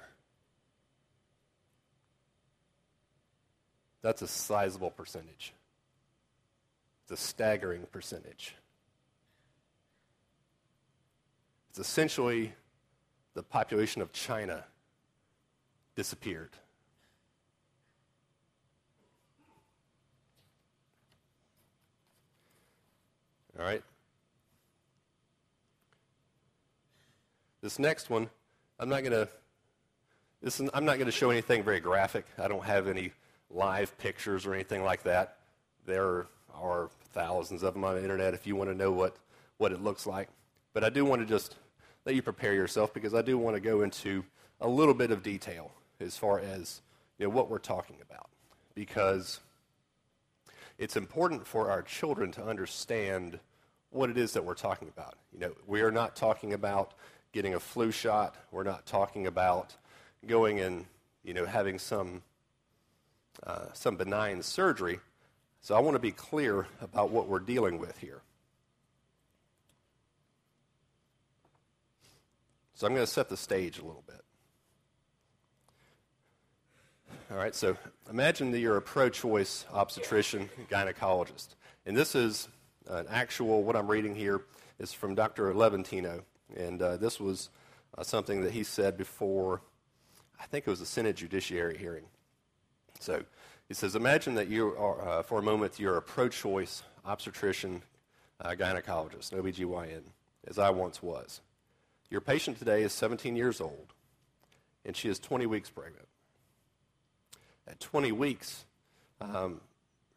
That's 4.02 4.22
a 4.22 4.28
sizable 4.28 4.90
percentage. 4.90 5.52
It's 7.04 7.20
a 7.20 7.24
staggering 7.24 7.86
percentage. 7.90 8.54
It's 11.70 11.78
essentially 11.78 12.52
the 13.34 13.42
population 13.42 14.02
of 14.02 14.12
China 14.12 14.64
disappeared. 15.94 16.50
All 23.58 23.64
right? 23.64 23.82
This 27.60 27.78
next 27.78 28.08
one, 28.08 28.30
I'm 28.78 28.88
not 28.88 29.02
going 29.02 29.12
to 29.12 29.28
this 30.40 30.60
is, 30.60 30.70
I'm 30.72 30.84
not 30.84 30.98
going 30.98 31.06
to 31.06 31.12
show 31.12 31.30
anything 31.30 31.64
very 31.64 31.80
graphic. 31.80 32.24
I 32.38 32.46
don't 32.46 32.64
have 32.64 32.86
any 32.86 33.12
live 33.50 33.96
pictures 33.98 34.46
or 34.46 34.54
anything 34.54 34.84
like 34.84 35.02
that. 35.02 35.38
There 35.84 36.26
are 36.54 36.90
thousands 37.12 37.64
of 37.64 37.74
them 37.74 37.82
on 37.82 37.96
the 37.96 38.02
internet 38.02 38.34
if 38.34 38.46
you 38.46 38.54
want 38.54 38.70
to 38.70 38.76
know 38.76 38.92
what, 38.92 39.16
what 39.56 39.72
it 39.72 39.82
looks 39.82 40.06
like. 40.06 40.28
But 40.74 40.84
I 40.84 40.90
do 40.90 41.04
want 41.04 41.22
to 41.22 41.26
just 41.26 41.56
let 42.06 42.14
you 42.14 42.22
prepare 42.22 42.54
yourself 42.54 42.94
because 42.94 43.14
I 43.14 43.22
do 43.22 43.36
want 43.36 43.56
to 43.56 43.60
go 43.60 43.82
into 43.82 44.24
a 44.60 44.68
little 44.68 44.94
bit 44.94 45.10
of 45.10 45.24
detail 45.24 45.72
as 45.98 46.16
far 46.16 46.38
as 46.38 46.82
you 47.18 47.26
know, 47.26 47.30
what 47.30 47.50
we're 47.50 47.58
talking 47.58 47.96
about. 48.08 48.28
Because 48.76 49.40
it's 50.78 50.96
important 50.96 51.46
for 51.48 51.68
our 51.68 51.82
children 51.82 52.30
to 52.32 52.44
understand 52.44 53.40
what 53.90 54.10
it 54.10 54.18
is 54.18 54.32
that 54.32 54.44
we're 54.44 54.54
talking 54.54 54.88
about. 54.88 55.14
You 55.32 55.40
know, 55.40 55.52
we 55.66 55.80
are 55.82 55.90
not 55.90 56.16
talking 56.16 56.52
about 56.52 56.94
getting 57.32 57.54
a 57.54 57.60
flu 57.60 57.90
shot. 57.90 58.34
We're 58.50 58.64
not 58.64 58.86
talking 58.86 59.26
about 59.26 59.76
going 60.26 60.60
and 60.60 60.86
you 61.22 61.34
know 61.34 61.46
having 61.46 61.78
some 61.78 62.22
uh, 63.44 63.66
some 63.72 63.96
benign 63.96 64.42
surgery. 64.42 65.00
So 65.60 65.74
I 65.74 65.80
want 65.80 65.94
to 65.94 66.00
be 66.00 66.12
clear 66.12 66.66
about 66.80 67.10
what 67.10 67.28
we're 67.28 67.40
dealing 67.40 67.78
with 67.78 67.98
here. 67.98 68.22
So 72.74 72.86
I'm 72.86 72.94
going 72.94 73.04
to 73.04 73.12
set 73.12 73.28
the 73.28 73.36
stage 73.36 73.78
a 73.78 73.84
little 73.84 74.04
bit. 74.06 74.20
All 77.30 77.36
right, 77.36 77.54
so 77.54 77.76
imagine 78.08 78.52
that 78.52 78.60
you're 78.60 78.76
a 78.76 78.82
pro 78.82 79.10
choice 79.10 79.66
obstetrician, 79.72 80.48
gynecologist. 80.70 81.48
And 81.84 81.96
this 81.96 82.14
is 82.14 82.48
an 82.88 83.06
actual, 83.08 83.62
what 83.62 83.76
I'm 83.76 83.88
reading 83.88 84.14
here 84.14 84.42
is 84.78 84.92
from 84.92 85.14
Dr. 85.14 85.52
Levatino. 85.52 86.22
And 86.56 86.80
uh, 86.80 86.96
this 86.96 87.20
was 87.20 87.50
uh, 87.96 88.02
something 88.02 88.42
that 88.42 88.52
he 88.52 88.64
said 88.64 88.96
before, 88.96 89.60
I 90.40 90.46
think 90.46 90.66
it 90.66 90.70
was 90.70 90.80
a 90.80 90.86
Senate 90.86 91.16
Judiciary 91.16 91.76
hearing. 91.76 92.04
So 93.00 93.22
he 93.68 93.74
says, 93.74 93.94
Imagine 93.94 94.34
that 94.36 94.48
you 94.48 94.74
are, 94.76 95.08
uh, 95.08 95.22
for 95.22 95.38
a 95.38 95.42
moment, 95.42 95.78
you're 95.78 95.96
a 95.96 96.02
pro 96.02 96.28
choice 96.28 96.82
obstetrician, 97.04 97.82
uh, 98.40 98.50
gynecologist, 98.50 99.32
an 99.32 99.42
OBGYN, 99.42 100.02
as 100.46 100.58
I 100.58 100.70
once 100.70 101.02
was. 101.02 101.40
Your 102.10 102.20
patient 102.20 102.58
today 102.58 102.82
is 102.82 102.92
17 102.92 103.36
years 103.36 103.60
old, 103.60 103.92
and 104.84 104.96
she 104.96 105.08
is 105.08 105.18
20 105.18 105.46
weeks 105.46 105.70
pregnant. 105.70 106.08
At 107.66 107.80
20 107.80 108.12
weeks, 108.12 108.64
um, 109.20 109.60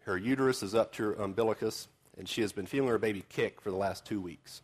her 0.06 0.18
uterus 0.18 0.64
is 0.64 0.74
up 0.74 0.94
to 0.94 1.04
her 1.04 1.14
umbilicus, 1.22 1.90
and 2.22 2.30
she 2.30 2.42
has 2.42 2.52
been 2.52 2.68
feeling 2.68 2.88
her 2.88 3.00
baby 3.00 3.26
kick 3.30 3.60
for 3.60 3.72
the 3.72 3.76
last 3.76 4.06
two 4.06 4.22
weeks. 4.22 4.62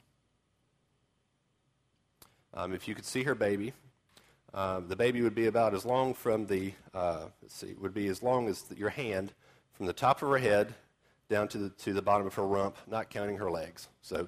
Um, 2.54 2.72
if 2.72 2.88
you 2.88 2.94
could 2.94 3.04
see 3.04 3.24
her 3.24 3.34
baby, 3.34 3.74
um, 4.54 4.88
the 4.90 4.96
baby 4.96 5.24
would 5.24 5.34
be 5.34 5.48
about 5.48 5.74
as 5.74 5.84
long 5.84 6.14
from 6.14 6.46
the, 6.46 6.74
uh, 6.94 7.26
let's 7.42 7.56
see, 7.56 7.74
would 7.80 7.96
be 7.96 8.10
as 8.10 8.22
long 8.22 8.48
as 8.48 8.62
the, 8.62 8.78
your 8.78 8.92
hand 8.92 9.34
from 9.74 9.88
the 9.88 9.94
top 9.94 10.22
of 10.22 10.30
her 10.30 10.38
head 10.38 10.76
down 11.32 11.48
to 11.48 11.58
the, 11.58 11.70
to 11.70 11.94
the 11.94 12.02
bottom 12.04 12.28
of 12.28 12.36
her 12.36 12.46
rump, 12.46 12.78
not 12.86 13.10
counting 13.10 13.38
her 13.38 13.50
legs. 13.50 13.88
So 14.04 14.28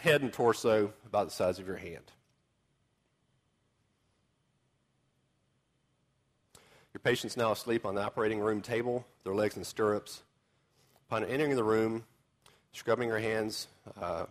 head 0.00 0.22
and 0.22 0.32
torso 0.32 0.92
about 1.06 1.28
the 1.28 1.32
size 1.32 1.60
of 1.60 1.68
your 1.68 1.76
hand. 1.76 2.10
Your 6.92 7.00
patient's 7.00 7.36
now 7.36 7.52
asleep 7.52 7.86
on 7.86 7.94
the 7.94 8.02
operating 8.02 8.40
room 8.40 8.60
table, 8.60 9.06
their 9.22 9.36
legs 9.36 9.56
in 9.56 9.62
stirrups. 9.62 10.24
Upon 11.08 11.22
entering 11.22 11.54
the 11.54 11.62
room, 11.62 12.02
scrubbing 12.76 13.08
your 13.08 13.18
hands 13.18 13.68
uh, 14.00 14.26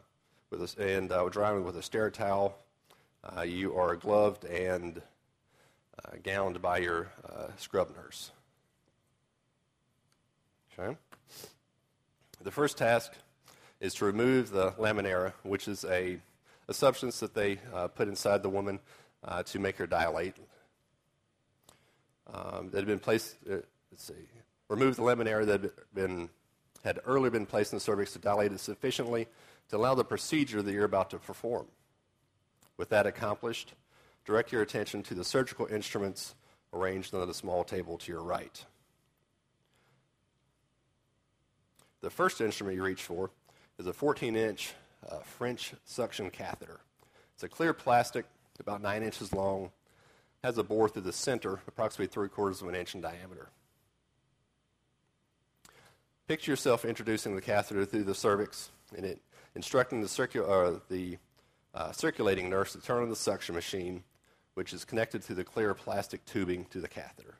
with 0.51 0.77
a, 0.77 0.97
and 0.97 1.11
uh, 1.11 1.27
drying 1.29 1.65
with 1.65 1.75
a 1.75 1.81
Steritowel, 1.81 2.53
uh, 3.35 3.41
you 3.41 3.75
are 3.75 3.95
gloved 3.95 4.45
and 4.45 5.01
uh, 6.03 6.11
gowned 6.23 6.61
by 6.61 6.77
your 6.77 7.07
uh, 7.27 7.47
scrub 7.57 7.89
nurse. 7.95 8.31
Okay? 10.77 10.95
The 12.43 12.51
first 12.51 12.77
task 12.77 13.13
is 13.79 13.95
to 13.95 14.05
remove 14.05 14.51
the 14.51 14.73
laminaria, 14.73 15.33
which 15.41 15.67
is 15.67 15.83
a, 15.83 16.19
a 16.67 16.73
substance 16.73 17.19
that 17.21 17.33
they 17.33 17.57
uh, 17.73 17.87
put 17.87 18.07
inside 18.07 18.43
the 18.43 18.49
woman 18.49 18.79
to 19.45 19.57
make 19.57 19.77
her 19.77 19.87
dilate. 19.87 20.35
Um, 22.31 22.69
that 22.69 22.77
had 22.77 22.85
been 22.85 22.99
placed, 22.99 23.37
let's 23.47 23.65
see, 23.97 24.13
remove 24.69 24.97
the 24.97 25.01
laminaria 25.01 25.47
that 25.47 25.61
had 25.63 25.71
been 25.95 26.29
had 26.85 26.99
earlier 27.05 27.31
been 27.31 27.47
placed 27.47 27.73
in 27.73 27.77
the 27.77 27.81
cervix 27.81 28.13
to 28.13 28.19
dilate 28.19 28.53
it 28.53 28.59
sufficiently 28.59 29.27
to 29.69 29.75
allow 29.75 29.95
the 29.95 30.05
procedure 30.05 30.61
that 30.61 30.71
you're 30.71 30.85
about 30.85 31.09
to 31.09 31.17
perform. 31.17 31.65
With 32.77 32.89
that 32.89 33.07
accomplished, 33.07 33.73
direct 34.23 34.51
your 34.51 34.61
attention 34.61 35.01
to 35.03 35.15
the 35.15 35.23
surgical 35.23 35.65
instruments 35.65 36.35
arranged 36.71 37.13
on 37.15 37.27
the 37.27 37.33
small 37.33 37.63
table 37.63 37.97
to 37.97 38.11
your 38.11 38.21
right. 38.21 38.63
The 42.01 42.11
first 42.11 42.39
instrument 42.39 42.77
you 42.77 42.83
reach 42.83 43.01
for 43.01 43.31
is 43.79 43.87
a 43.87 43.93
14 43.93 44.35
inch 44.35 44.73
uh, 45.09 45.19
French 45.19 45.73
suction 45.85 46.29
catheter. 46.29 46.79
It's 47.33 47.43
a 47.43 47.49
clear 47.49 47.73
plastic, 47.73 48.25
about 48.59 48.83
9 48.83 49.01
inches 49.01 49.33
long, 49.33 49.71
has 50.43 50.59
a 50.59 50.63
bore 50.63 50.87
through 50.87 51.01
the 51.01 51.11
center, 51.11 51.59
approximately 51.67 52.13
three 52.13 52.29
quarters 52.29 52.61
of 52.61 52.67
an 52.67 52.75
inch 52.75 52.93
in 52.93 53.01
diameter. 53.01 53.49
Picture 56.27 56.51
yourself 56.51 56.85
introducing 56.85 57.35
the 57.35 57.41
catheter 57.41 57.85
through 57.85 58.03
the 58.03 58.15
cervix 58.15 58.71
and 58.95 59.05
it, 59.05 59.21
instructing 59.55 60.01
the, 60.01 60.07
circu- 60.07 60.49
uh, 60.49 60.79
the 60.89 61.17
uh, 61.75 61.91
circulating 61.91 62.49
nurse 62.49 62.73
to 62.73 62.81
turn 62.81 63.03
on 63.03 63.09
the 63.09 63.15
suction 63.15 63.53
machine, 63.53 64.03
which 64.55 64.73
is 64.73 64.83
connected 64.85 65.21
to 65.21 65.35
the 65.35 65.43
clear 65.43 65.75
plastic 65.75 66.25
tubing 66.25 66.65
to 66.65 66.79
the 66.79 66.87
catheter. 66.87 67.35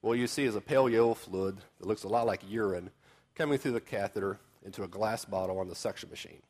What 0.00 0.18
you 0.18 0.26
see 0.26 0.44
is 0.44 0.56
a 0.56 0.60
pale 0.60 0.88
yellow 0.88 1.14
fluid 1.14 1.58
that 1.78 1.86
looks 1.86 2.02
a 2.02 2.08
lot 2.08 2.26
like 2.26 2.42
urine 2.48 2.90
coming 3.36 3.58
through 3.58 3.72
the 3.72 3.80
catheter 3.80 4.38
into 4.64 4.82
a 4.82 4.88
glass 4.88 5.24
bottle 5.24 5.58
on 5.58 5.68
the 5.68 5.74
suction 5.74 6.10
machine. 6.10 6.42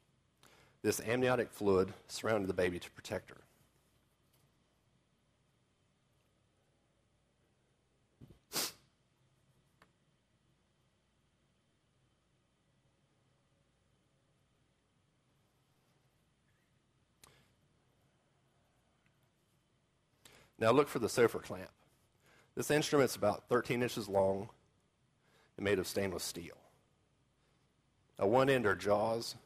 This 0.83 1.01
amniotic 1.01 1.51
fluid 1.51 1.93
surrounded 2.09 2.49
the 2.49 2.55
baby 2.55 2.79
to 2.79 2.91
protect 2.93 3.29
her. 3.31 3.37
Now 20.61 20.73
look 20.73 20.89
for 20.89 20.99
the 20.99 21.09
Sopher 21.09 21.43
clamp. 21.43 21.71
This 22.55 22.71
instrument 22.71 23.11
is 23.11 23.17
about 23.17 23.49
13 23.49 23.83
inches 23.83 24.09
long 24.09 24.51
and 25.57 25.65
made 25.65 25.79
of 25.79 25.87
stainless 25.87 26.23
steel. 26.23 26.59
Now 28.19 28.27
one 28.27 28.51
end 28.51 28.67
are 28.67 28.77
jaws, 28.77 29.37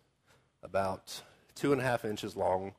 about 0.63 1.23
two 1.55 1.73
and 1.73 1.81
a 1.81 1.85
half 1.85 2.05
inches 2.05 2.35
long 2.35 2.73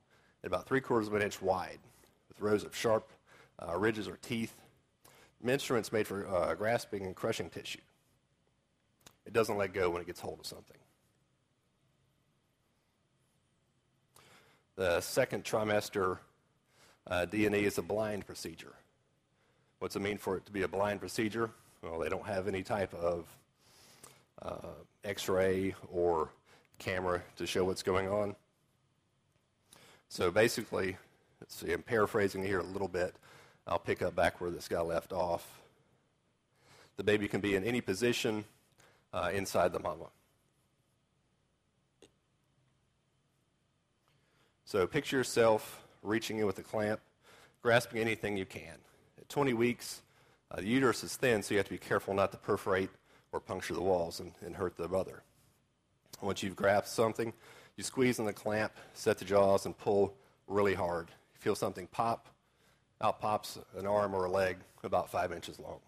and 0.44 0.52
about 0.52 0.68
three 0.68 0.82
quarters 0.82 1.08
of 1.08 1.14
an 1.14 1.22
inch 1.22 1.42
wide, 1.42 1.80
with 2.28 2.42
rows 2.42 2.66
of 2.66 2.76
sharp 2.76 3.10
uh, 3.66 3.78
ridges 3.78 4.08
or 4.08 4.18
teeth. 4.18 4.56
The 5.42 5.54
instrument's 5.54 5.94
made 5.94 6.08
for 6.08 6.28
uh, 6.28 6.56
grasping 6.56 7.06
and 7.06 7.16
crushing 7.16 7.50
tissue. 7.50 7.80
It 9.26 9.32
doesn't 9.32 9.58
let 9.58 9.74
go 9.74 9.90
when 9.90 10.02
it 10.02 10.08
gets 10.08 10.20
hold 10.20 10.40
of 10.40 10.46
something. 10.46 10.78
The 14.76 15.00
second 15.00 15.46
trimester 15.46 16.20
uh, 17.08 17.26
D&E 17.26 17.48
is 17.48 17.78
a 17.78 17.82
blind 17.82 18.26
procedure. 18.26 18.74
What's 19.80 19.96
it 19.96 20.02
mean 20.02 20.18
for 20.18 20.38
it 20.38 20.46
to 20.46 20.52
be 20.52 20.64
a 20.64 20.68
blind 20.68 21.00
procedure? 21.00 21.52
Well, 21.82 22.00
they 22.00 22.10
don't 22.10 22.26
have 22.26 22.48
any 22.48 22.64
type 22.64 22.94
of 22.94 23.26
uh, 24.42 24.74
x-ray 25.04 25.76
or 25.92 26.30
camera 26.80 27.22
to 27.38 27.46
show 27.46 27.64
what's 27.64 27.84
going 27.84 28.08
on. 28.08 28.36
So 30.10 30.32
basically, 30.32 30.98
let's 31.42 31.56
see, 31.56 31.72
I'm 31.72 31.84
paraphrasing 31.84 32.44
here 32.44 32.60
a 32.60 32.64
little 32.64 32.88
bit. 32.88 33.16
I'll 33.68 33.80
pick 33.80 34.02
up 34.02 34.16
back 34.16 34.40
where 34.40 34.52
this 34.52 34.68
guy 34.68 34.82
left 34.82 35.12
off. 35.12 35.62
The 36.98 37.04
baby 37.04 37.28
can 37.28 37.42
be 37.42 37.56
in 37.56 37.64
any 37.64 37.82
position 37.82 38.46
uh, 39.14 39.32
inside 39.34 39.74
the 39.74 39.80
mama. 39.80 40.06
So 44.66 44.88
picture 44.88 45.18
yourself 45.18 45.85
reaching 46.06 46.38
in 46.40 46.46
with 46.46 46.60
a 46.60 46.64
clamp, 46.64 47.00
grasping 47.62 48.00
anything 48.00 48.38
you 48.38 48.46
can. 48.46 48.76
At 49.18 49.30
20 49.30 49.54
weeks, 49.54 50.02
uh, 50.52 50.58
the 50.58 50.68
uterus 50.68 51.04
is 51.04 51.16
thin, 51.16 51.42
so 51.42 51.54
you 51.54 51.58
have 51.58 51.68
to 51.68 51.74
be 51.74 51.78
careful 51.78 52.14
not 52.14 52.32
to 52.32 52.38
perforate 52.38 52.90
or 53.32 53.40
puncture 53.40 53.74
the 53.74 53.82
walls 53.82 54.20
and, 54.20 54.32
and 54.46 54.56
hurt 54.56 54.78
the 54.78 54.88
mother. 54.88 55.24
Once 56.22 56.44
you've 56.44 56.56
grasped 56.56 56.90
something, 56.90 57.34
you 57.76 57.84
squeeze 57.84 58.20
on 58.20 58.26
the 58.26 58.34
clamp, 58.34 58.72
set 58.94 59.18
the 59.18 59.26
jaws, 59.26 59.66
and 59.66 59.78
pull 59.78 60.14
really 60.48 60.74
hard. 60.74 61.08
You 61.10 61.40
feel 61.40 61.56
something 61.56 61.88
pop, 61.88 62.30
out 63.02 63.20
pops 63.20 63.58
an 63.78 63.86
arm 63.86 64.14
or 64.14 64.26
a 64.26 64.32
leg 64.32 64.58
about 64.84 65.10
five 65.10 65.32
inches 65.34 65.60
long. 65.60 65.80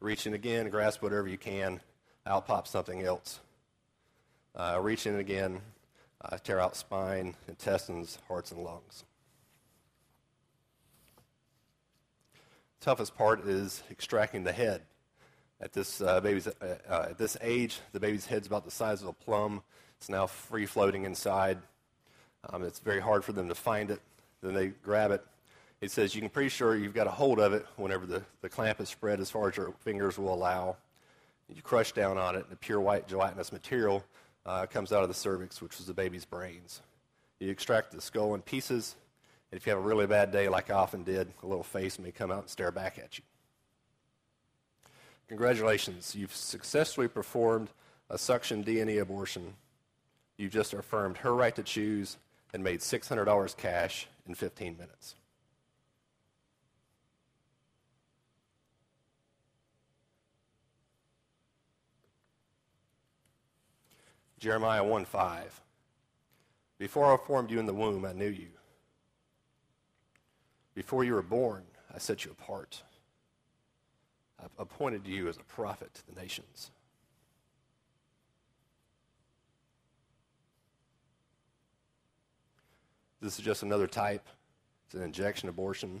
Reach 0.00 0.26
in 0.26 0.34
again, 0.34 0.68
grasp 0.70 1.02
whatever 1.02 1.28
you 1.28 1.38
can, 1.38 1.80
out 2.26 2.46
pops 2.46 2.70
something 2.70 3.02
else. 3.02 3.40
Uh, 4.56 4.78
reach 4.80 5.06
in 5.06 5.16
again, 5.16 5.60
uh, 6.24 6.36
tear 6.38 6.60
out 6.60 6.76
spine, 6.76 7.34
intestines, 7.48 8.18
hearts, 8.28 8.52
and 8.52 8.62
lungs. 8.62 9.04
Toughest 12.80 13.16
part 13.16 13.46
is 13.46 13.82
extracting 13.90 14.44
the 14.44 14.52
head. 14.52 14.82
At 15.60 15.74
this 15.74 16.00
uh, 16.00 16.20
baby's 16.20 16.46
uh, 16.46 16.78
uh, 16.88 17.06
at 17.10 17.18
this 17.18 17.36
age, 17.42 17.80
the 17.92 18.00
baby's 18.00 18.24
head's 18.24 18.46
about 18.46 18.64
the 18.64 18.70
size 18.70 19.02
of 19.02 19.08
a 19.08 19.12
plum. 19.12 19.62
It's 19.98 20.08
now 20.08 20.26
free 20.26 20.64
floating 20.64 21.04
inside. 21.04 21.58
Um, 22.48 22.62
it's 22.62 22.78
very 22.78 23.00
hard 23.00 23.22
for 23.22 23.32
them 23.32 23.48
to 23.48 23.54
find 23.54 23.90
it. 23.90 24.00
Then 24.42 24.54
they 24.54 24.68
grab 24.68 25.10
it. 25.10 25.22
It 25.82 25.90
says 25.90 26.14
you 26.14 26.22
can 26.22 26.30
pretty 26.30 26.48
sure 26.48 26.74
you've 26.74 26.94
got 26.94 27.06
a 27.06 27.10
hold 27.10 27.38
of 27.38 27.52
it 27.52 27.66
whenever 27.76 28.06
the, 28.06 28.22
the 28.40 28.48
clamp 28.48 28.80
is 28.80 28.88
spread 28.88 29.20
as 29.20 29.30
far 29.30 29.48
as 29.48 29.56
your 29.56 29.72
fingers 29.80 30.18
will 30.18 30.32
allow. 30.32 30.76
You 31.54 31.60
crush 31.62 31.92
down 31.92 32.16
on 32.16 32.36
it, 32.36 32.44
and 32.44 32.50
the 32.50 32.56
pure 32.56 32.80
white 32.80 33.08
gelatinous 33.08 33.52
material 33.52 34.04
uh, 34.46 34.66
comes 34.66 34.92
out 34.92 35.02
of 35.02 35.08
the 35.08 35.14
cervix, 35.14 35.60
which 35.60 35.78
is 35.80 35.86
the 35.86 35.94
baby's 35.94 36.24
brains. 36.24 36.80
You 37.38 37.50
extract 37.50 37.92
the 37.92 38.00
skull 38.00 38.34
in 38.34 38.42
pieces, 38.42 38.96
and 39.50 39.60
if 39.60 39.66
you 39.66 39.70
have 39.70 39.78
a 39.78 39.86
really 39.86 40.06
bad 40.06 40.30
day, 40.30 40.48
like 40.48 40.70
I 40.70 40.74
often 40.74 41.02
did, 41.02 41.32
a 41.42 41.46
little 41.46 41.64
face 41.64 41.98
may 41.98 42.12
come 42.12 42.30
out 42.30 42.40
and 42.40 42.48
stare 42.48 42.70
back 42.70 42.98
at 42.98 43.18
you. 43.18 43.24
Congratulations, 45.28 46.14
you've 46.14 46.34
successfully 46.34 47.08
performed 47.08 47.68
a 48.10 48.18
suction 48.18 48.62
D&E 48.62 48.98
abortion. 48.98 49.54
You've 50.36 50.52
just 50.52 50.74
affirmed 50.74 51.18
her 51.18 51.34
right 51.34 51.54
to 51.54 51.62
choose 51.62 52.16
and 52.52 52.64
made 52.64 52.80
$600 52.80 53.56
cash 53.56 54.08
in 54.26 54.34
15 54.34 54.76
minutes. 54.76 55.14
Jeremiah 64.40 64.82
1 64.82 65.04
5. 65.04 65.60
Before 66.78 67.12
I 67.12 67.18
formed 67.18 67.50
you 67.50 67.60
in 67.60 67.66
the 67.66 67.74
womb, 67.74 68.06
I 68.06 68.14
knew 68.14 68.30
you. 68.30 68.48
Before 70.74 71.04
you 71.04 71.12
were 71.12 71.22
born, 71.22 71.62
I 71.94 71.98
set 71.98 72.24
you 72.24 72.30
apart. 72.30 72.82
I 74.40 74.46
appointed 74.58 75.06
you 75.06 75.28
as 75.28 75.36
a 75.36 75.42
prophet 75.44 75.92
to 75.92 76.06
the 76.06 76.18
nations. 76.18 76.70
This 83.20 83.38
is 83.38 83.44
just 83.44 83.62
another 83.62 83.86
type. 83.86 84.26
It's 84.86 84.94
an 84.94 85.02
injection 85.02 85.50
abortion. 85.50 86.00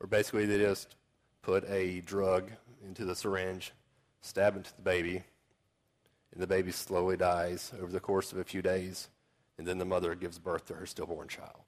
Or 0.00 0.06
basically, 0.06 0.44
they 0.44 0.58
just 0.58 0.96
put 1.40 1.64
a 1.70 2.02
drug 2.02 2.52
into 2.84 3.06
the 3.06 3.16
syringe, 3.16 3.72
stab 4.20 4.54
into 4.56 4.76
the 4.76 4.82
baby, 4.82 5.22
and 6.36 6.42
the 6.42 6.46
baby 6.46 6.70
slowly 6.70 7.16
dies 7.16 7.72
over 7.80 7.90
the 7.90 7.98
course 7.98 8.30
of 8.30 8.36
a 8.36 8.44
few 8.44 8.60
days, 8.60 9.08
and 9.56 9.66
then 9.66 9.78
the 9.78 9.86
mother 9.86 10.14
gives 10.14 10.38
birth 10.38 10.66
to 10.66 10.74
her 10.74 10.84
stillborn 10.84 11.28
child. 11.28 11.64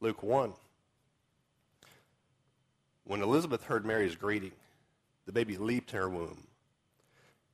Luke 0.00 0.24
1. 0.24 0.54
When 3.04 3.22
Elizabeth 3.22 3.62
heard 3.62 3.86
Mary's 3.86 4.16
greeting, 4.16 4.50
the 5.26 5.32
baby 5.32 5.56
leaped 5.56 5.92
in 5.92 6.00
her 6.00 6.08
womb. 6.08 6.48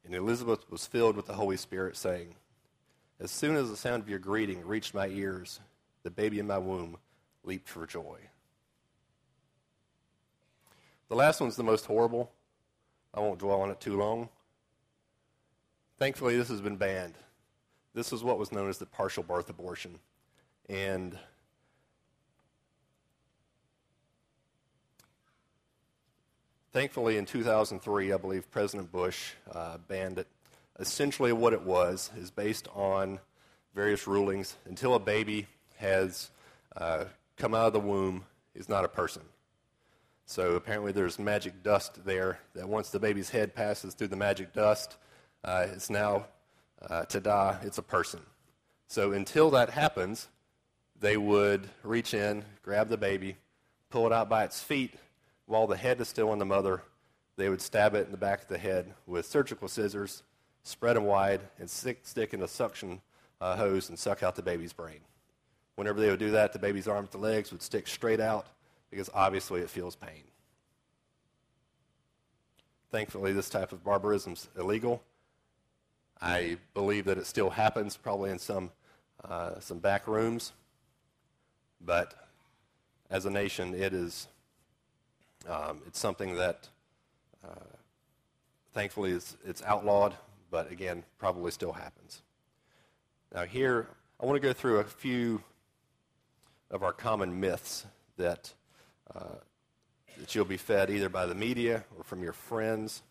And 0.06 0.14
Elizabeth 0.14 0.70
was 0.70 0.86
filled 0.86 1.16
with 1.16 1.26
the 1.26 1.34
Holy 1.34 1.58
Spirit, 1.58 1.98
saying, 1.98 2.34
As 3.20 3.30
soon 3.30 3.56
as 3.56 3.68
the 3.68 3.76
sound 3.76 4.02
of 4.02 4.08
your 4.08 4.18
greeting 4.18 4.66
reached 4.66 4.94
my 4.94 5.08
ears, 5.08 5.60
the 6.02 6.10
baby 6.10 6.38
in 6.38 6.46
my 6.46 6.56
womb 6.56 6.96
leaped 7.44 7.68
for 7.68 7.86
joy. 7.86 8.16
The 11.08 11.16
last 11.16 11.40
one's 11.40 11.56
the 11.56 11.62
most 11.62 11.86
horrible. 11.86 12.32
I 13.14 13.20
won't 13.20 13.38
dwell 13.38 13.60
on 13.60 13.70
it 13.70 13.80
too 13.80 13.96
long. 13.96 14.28
thankfully, 15.98 16.36
this 16.36 16.48
has 16.48 16.60
been 16.60 16.76
banned. 16.76 17.14
This 17.94 18.12
is 18.12 18.24
what 18.24 18.38
was 18.38 18.50
known 18.50 18.68
as 18.68 18.78
the 18.78 18.86
partial 18.86 19.22
birth 19.22 19.50
abortion. 19.50 19.98
And 20.68 21.18
thankfully, 26.72 27.18
in 27.18 27.26
2003, 27.26 28.12
I 28.12 28.16
believe 28.16 28.50
President 28.50 28.90
Bush 28.90 29.32
uh, 29.52 29.78
banned 29.88 30.18
it. 30.18 30.26
Essentially, 30.80 31.32
what 31.32 31.52
it 31.52 31.62
was 31.62 32.10
is 32.16 32.30
based 32.30 32.66
on 32.74 33.20
various 33.74 34.06
rulings. 34.06 34.56
Until 34.64 34.94
a 34.94 34.98
baby 34.98 35.46
has 35.76 36.30
uh, 36.76 37.04
come 37.36 37.54
out 37.54 37.66
of 37.66 37.72
the 37.74 37.80
womb, 37.80 38.24
is 38.54 38.68
not 38.68 38.84
a 38.84 38.88
person. 38.88 39.22
So 40.26 40.54
apparently, 40.54 40.92
there's 40.92 41.18
magic 41.18 41.62
dust 41.62 42.04
there 42.04 42.38
that 42.54 42.68
once 42.68 42.90
the 42.90 43.00
baby's 43.00 43.30
head 43.30 43.54
passes 43.54 43.94
through 43.94 44.08
the 44.08 44.16
magic 44.16 44.52
dust, 44.52 44.96
uh, 45.44 45.66
it's 45.70 45.90
now 45.90 46.26
uh, 46.88 47.02
tada, 47.02 47.62
it's 47.64 47.78
a 47.78 47.82
person. 47.82 48.20
So 48.86 49.12
until 49.12 49.50
that 49.50 49.70
happens, 49.70 50.28
they 51.00 51.16
would 51.16 51.68
reach 51.82 52.14
in, 52.14 52.44
grab 52.62 52.88
the 52.88 52.96
baby, 52.96 53.36
pull 53.90 54.06
it 54.06 54.12
out 54.12 54.28
by 54.28 54.44
its 54.44 54.60
feet 54.60 54.94
while 55.46 55.66
the 55.66 55.76
head 55.76 56.00
is 56.00 56.08
still 56.08 56.32
in 56.32 56.38
the 56.38 56.44
mother. 56.44 56.82
They 57.36 57.48
would 57.48 57.60
stab 57.60 57.94
it 57.94 58.06
in 58.06 58.10
the 58.10 58.18
back 58.18 58.42
of 58.42 58.48
the 58.48 58.58
head 58.58 58.94
with 59.06 59.26
surgical 59.26 59.68
scissors, 59.68 60.22
spread 60.62 60.96
them 60.96 61.04
wide, 61.04 61.40
and 61.58 61.68
stick, 61.68 62.00
stick 62.04 62.34
in 62.34 62.42
a 62.42 62.48
suction 62.48 63.00
uh, 63.40 63.56
hose 63.56 63.88
and 63.88 63.98
suck 63.98 64.22
out 64.22 64.36
the 64.36 64.42
baby's 64.42 64.72
brain. 64.72 65.00
Whenever 65.74 66.00
they 66.00 66.10
would 66.10 66.18
do 66.18 66.30
that, 66.32 66.52
the 66.52 66.58
baby's 66.58 66.86
arms 66.86 67.08
and 67.12 67.22
legs 67.22 67.50
would 67.50 67.62
stick 67.62 67.88
straight 67.88 68.20
out 68.20 68.46
because 68.92 69.08
obviously 69.14 69.62
it 69.62 69.70
feels 69.70 69.96
pain. 69.96 70.22
Thankfully, 72.90 73.32
this 73.32 73.48
type 73.48 73.72
of 73.72 73.82
barbarism 73.82 74.34
is 74.34 74.48
illegal. 74.56 75.02
I 76.20 76.58
believe 76.74 77.06
that 77.06 77.16
it 77.16 77.26
still 77.26 77.50
happens, 77.50 77.96
probably 77.96 78.30
in 78.30 78.38
some, 78.38 78.70
uh, 79.24 79.58
some 79.60 79.78
back 79.78 80.06
rooms. 80.06 80.52
But 81.80 82.12
as 83.10 83.24
a 83.24 83.30
nation, 83.30 83.74
it 83.74 83.94
is 83.94 84.28
um, 85.48 85.80
it's 85.86 85.98
something 85.98 86.36
that 86.36 86.68
uh, 87.44 87.76
thankfully 88.74 89.12
is, 89.12 89.36
it's 89.44 89.62
outlawed, 89.62 90.14
but 90.50 90.70
again, 90.70 91.02
probably 91.18 91.50
still 91.50 91.72
happens. 91.72 92.22
Now, 93.34 93.44
here, 93.44 93.88
I 94.20 94.26
want 94.26 94.40
to 94.40 94.46
go 94.46 94.52
through 94.52 94.78
a 94.78 94.84
few 94.84 95.42
of 96.70 96.82
our 96.82 96.92
common 96.92 97.40
myths 97.40 97.86
that, 98.18 98.52
uh, 99.14 99.36
that 100.18 100.34
you'll 100.34 100.44
be 100.44 100.56
fed 100.56 100.90
either 100.90 101.08
by 101.08 101.26
the 101.26 101.34
media 101.34 101.84
or 101.96 102.04
from 102.04 102.22
your 102.22 102.32
friends. 102.32 103.02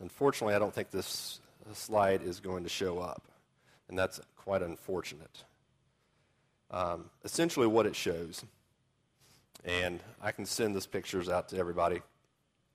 Unfortunately, 0.00 0.54
I 0.54 0.58
don't 0.58 0.74
think 0.74 0.90
this 0.90 1.40
slide 1.72 2.22
is 2.22 2.40
going 2.40 2.62
to 2.62 2.68
show 2.68 2.98
up, 2.98 3.28
and 3.88 3.98
that's 3.98 4.20
quite 4.36 4.62
unfortunate. 4.62 5.44
Um, 6.70 7.06
essentially, 7.24 7.66
what 7.66 7.86
it 7.86 7.96
shows, 7.96 8.44
and 9.64 10.00
I 10.22 10.32
can 10.32 10.44
send 10.44 10.74
these 10.74 10.86
pictures 10.86 11.28
out 11.28 11.48
to 11.48 11.58
everybody, 11.58 12.00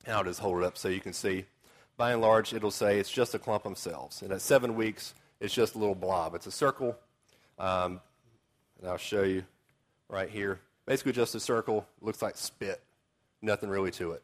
and 0.06 0.15
I'll 0.15 0.24
just 0.24 0.39
hold 0.39 0.63
it 0.63 0.65
up 0.65 0.78
so 0.78 0.89
you 0.89 1.00
can 1.00 1.13
see. 1.13 1.46
By 1.96 2.12
and 2.12 2.22
large, 2.22 2.54
it'll 2.54 2.72
say 2.72 3.00
it's 3.00 3.12
just 3.12 3.36
a 3.36 3.39
clump 3.39 3.78
cells, 3.78 4.22
and 4.22 4.32
at 4.32 4.41
seven 4.41 4.76
weeks, 4.76 5.13
it's 5.39 5.54
just 5.54 5.76
a 5.76 5.78
little 5.78 5.96
blob. 5.96 6.34
It's 6.36 6.48
a 6.48 6.52
circle, 6.52 6.98
um, 7.60 8.02
and 8.80 8.89
I'll 8.89 8.98
show 8.98 9.24
you 9.24 9.43
right 10.10 10.30
here. 10.30 10.60
Basically, 10.86 11.12
just 11.12 11.36
a 11.36 11.39
circle, 11.39 11.86
looks 12.02 12.22
like 12.22 12.38
spit, 12.38 12.82
nothing 13.42 13.70
really 13.70 13.92
to 13.92 14.12
it. 14.12 14.24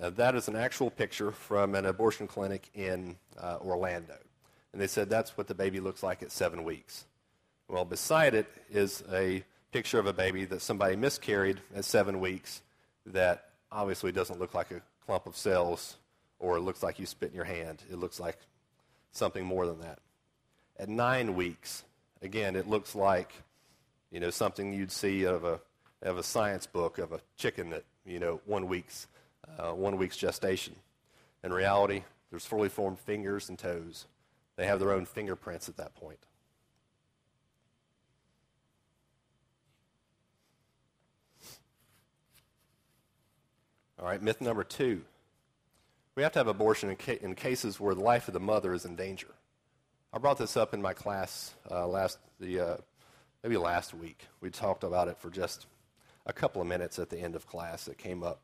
Uh, 0.00 0.10
that 0.10 0.34
is 0.34 0.48
an 0.48 0.56
actual 0.56 0.90
picture 0.90 1.30
from 1.30 1.74
an 1.74 1.86
abortion 1.86 2.26
clinic 2.26 2.68
in 2.74 3.16
uh, 3.38 3.58
Orlando. 3.60 4.16
And 4.72 4.80
they 4.80 4.88
said 4.88 5.08
that's 5.08 5.36
what 5.38 5.46
the 5.46 5.54
baby 5.54 5.78
looks 5.78 6.02
like 6.02 6.22
at 6.22 6.32
seven 6.32 6.64
weeks. 6.64 7.04
Well, 7.68 7.84
beside 7.84 8.34
it 8.34 8.46
is 8.70 9.04
a 9.12 9.44
picture 9.72 9.98
of 9.98 10.06
a 10.06 10.12
baby 10.12 10.44
that 10.46 10.62
somebody 10.62 10.96
miscarried 10.96 11.60
at 11.74 11.84
seven 11.84 12.20
weeks 12.20 12.62
that 13.06 13.50
obviously 13.70 14.10
doesn't 14.10 14.40
look 14.40 14.54
like 14.54 14.70
a 14.72 14.82
clump 15.06 15.26
of 15.26 15.36
cells 15.36 15.96
or 16.38 16.56
it 16.56 16.60
looks 16.60 16.82
like 16.82 16.98
you 16.98 17.06
spit 17.06 17.30
in 17.30 17.36
your 17.36 17.44
hand. 17.44 17.82
It 17.90 17.98
looks 17.98 18.18
like 18.18 18.38
something 19.12 19.44
more 19.44 19.66
than 19.66 19.80
that. 19.80 20.00
At 20.78 20.88
nine 20.88 21.36
weeks, 21.36 21.84
again, 22.20 22.56
it 22.56 22.68
looks 22.68 22.94
like 22.94 23.32
you 24.14 24.20
know 24.20 24.30
something 24.30 24.72
you'd 24.72 24.92
see 24.92 25.24
of 25.24 25.44
a 25.44 25.60
of 26.00 26.18
a 26.18 26.22
science 26.22 26.68
book 26.68 26.98
of 26.98 27.12
a 27.12 27.18
chicken 27.36 27.70
that 27.70 27.82
you 28.06 28.20
know 28.20 28.40
one 28.46 28.68
week's 28.68 29.08
uh, 29.58 29.72
one 29.72 29.96
week's 29.96 30.16
gestation. 30.16 30.76
In 31.42 31.52
reality, 31.52 32.04
there's 32.30 32.46
fully 32.46 32.68
formed 32.68 33.00
fingers 33.00 33.48
and 33.48 33.58
toes. 33.58 34.06
They 34.54 34.66
have 34.66 34.78
their 34.78 34.92
own 34.92 35.04
fingerprints 35.04 35.68
at 35.68 35.78
that 35.78 35.96
point. 35.96 36.20
All 43.98 44.06
right, 44.06 44.22
myth 44.22 44.40
number 44.40 44.62
two. 44.62 45.02
We 46.14 46.22
have 46.22 46.30
to 46.32 46.38
have 46.38 46.46
abortion 46.46 46.90
in, 46.90 46.96
ca- 46.96 47.18
in 47.20 47.34
cases 47.34 47.80
where 47.80 47.96
the 47.96 48.00
life 48.00 48.28
of 48.28 48.34
the 48.34 48.40
mother 48.40 48.72
is 48.72 48.84
in 48.84 48.94
danger. 48.94 49.34
I 50.12 50.18
brought 50.18 50.38
this 50.38 50.56
up 50.56 50.72
in 50.72 50.80
my 50.80 50.92
class 50.92 51.52
uh, 51.68 51.88
last 51.88 52.18
the 52.38 52.60
uh, 52.60 52.76
maybe 53.44 53.58
last 53.58 53.92
week. 53.92 54.26
We 54.40 54.48
talked 54.48 54.84
about 54.84 55.06
it 55.06 55.18
for 55.18 55.28
just 55.28 55.66
a 56.24 56.32
couple 56.32 56.62
of 56.62 56.66
minutes 56.66 56.98
at 56.98 57.10
the 57.10 57.18
end 57.18 57.36
of 57.36 57.46
class. 57.46 57.86
It 57.86 57.98
came 57.98 58.22
up. 58.22 58.40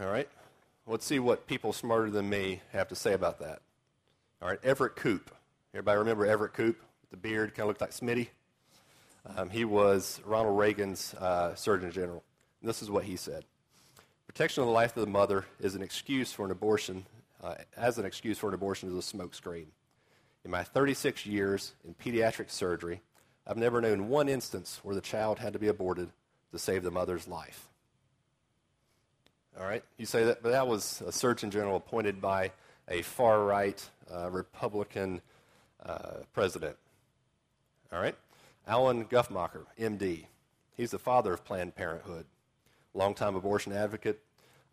All 0.00 0.08
right. 0.08 0.28
Let's 0.86 1.04
see 1.04 1.18
what 1.18 1.46
people 1.46 1.74
smarter 1.74 2.10
than 2.10 2.30
me 2.30 2.62
have 2.72 2.88
to 2.88 2.96
say 2.96 3.12
about 3.12 3.40
that. 3.40 3.60
All 4.40 4.48
right, 4.48 4.58
Everett 4.64 4.96
Koop. 4.96 5.30
Everybody 5.74 5.98
remember 5.98 6.24
Everett 6.24 6.54
Koop? 6.54 6.76
The 7.10 7.16
beard 7.16 7.54
kind 7.54 7.64
of 7.64 7.68
looked 7.68 7.80
like 7.82 7.90
Smitty. 7.90 8.28
Um, 9.36 9.50
he 9.50 9.64
was 9.64 10.20
Ronald 10.24 10.58
Reagan's 10.58 11.12
uh, 11.14 11.54
Surgeon 11.56 11.90
General. 11.90 12.22
And 12.60 12.68
this 12.68 12.80
is 12.82 12.90
what 12.90 13.04
he 13.04 13.16
said 13.16 13.44
Protection 14.26 14.62
of 14.62 14.68
the 14.68 14.72
life 14.72 14.96
of 14.96 15.04
the 15.04 15.10
mother 15.10 15.44
is 15.60 15.74
an 15.74 15.82
excuse 15.82 16.32
for 16.32 16.46
an 16.46 16.52
abortion, 16.52 17.04
uh, 17.42 17.56
as 17.76 17.98
an 17.98 18.06
excuse 18.06 18.38
for 18.38 18.48
an 18.48 18.54
abortion 18.54 18.88
is 18.88 18.94
a 18.94 19.16
smokescreen. 19.16 19.66
In 20.46 20.52
my 20.52 20.62
36 20.62 21.26
years 21.26 21.72
in 21.84 21.92
pediatric 21.94 22.52
surgery, 22.52 23.00
I've 23.48 23.56
never 23.56 23.80
known 23.80 24.08
one 24.08 24.28
instance 24.28 24.78
where 24.84 24.94
the 24.94 25.00
child 25.00 25.40
had 25.40 25.54
to 25.54 25.58
be 25.58 25.66
aborted 25.66 26.08
to 26.52 26.58
save 26.60 26.84
the 26.84 26.90
mother's 26.92 27.26
life. 27.26 27.66
All 29.58 29.66
right, 29.66 29.82
you 29.96 30.06
say 30.06 30.22
that, 30.22 30.44
but 30.44 30.50
that 30.50 30.68
was 30.68 31.02
a 31.04 31.10
Surgeon 31.10 31.50
General 31.50 31.74
appointed 31.74 32.20
by 32.20 32.52
a 32.86 33.02
far 33.02 33.42
right 33.42 33.90
uh, 34.08 34.30
Republican 34.30 35.20
uh, 35.84 36.18
president. 36.32 36.76
All 37.92 37.98
right, 38.00 38.14
Alan 38.68 39.04
Guttmacher, 39.06 39.64
MD. 39.80 40.26
He's 40.76 40.92
the 40.92 41.00
father 41.00 41.32
of 41.32 41.44
Planned 41.44 41.74
Parenthood, 41.74 42.24
longtime 42.94 43.34
abortion 43.34 43.72
advocate. 43.72 44.20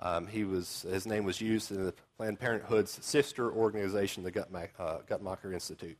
Um, 0.03 0.27
he 0.27 0.43
was 0.43 0.85
his 0.89 1.07
name 1.07 1.23
was 1.23 1.39
used 1.39 1.71
in 1.71 1.85
the 1.85 1.93
Planned 2.17 2.37
Parenthood's 2.37 2.99
sister 3.01 3.49
organization, 3.49 4.23
the 4.23 4.33
Guttmacher, 4.33 4.69
uh, 4.77 4.97
Guttmacher 5.09 5.53
Institute. 5.53 5.97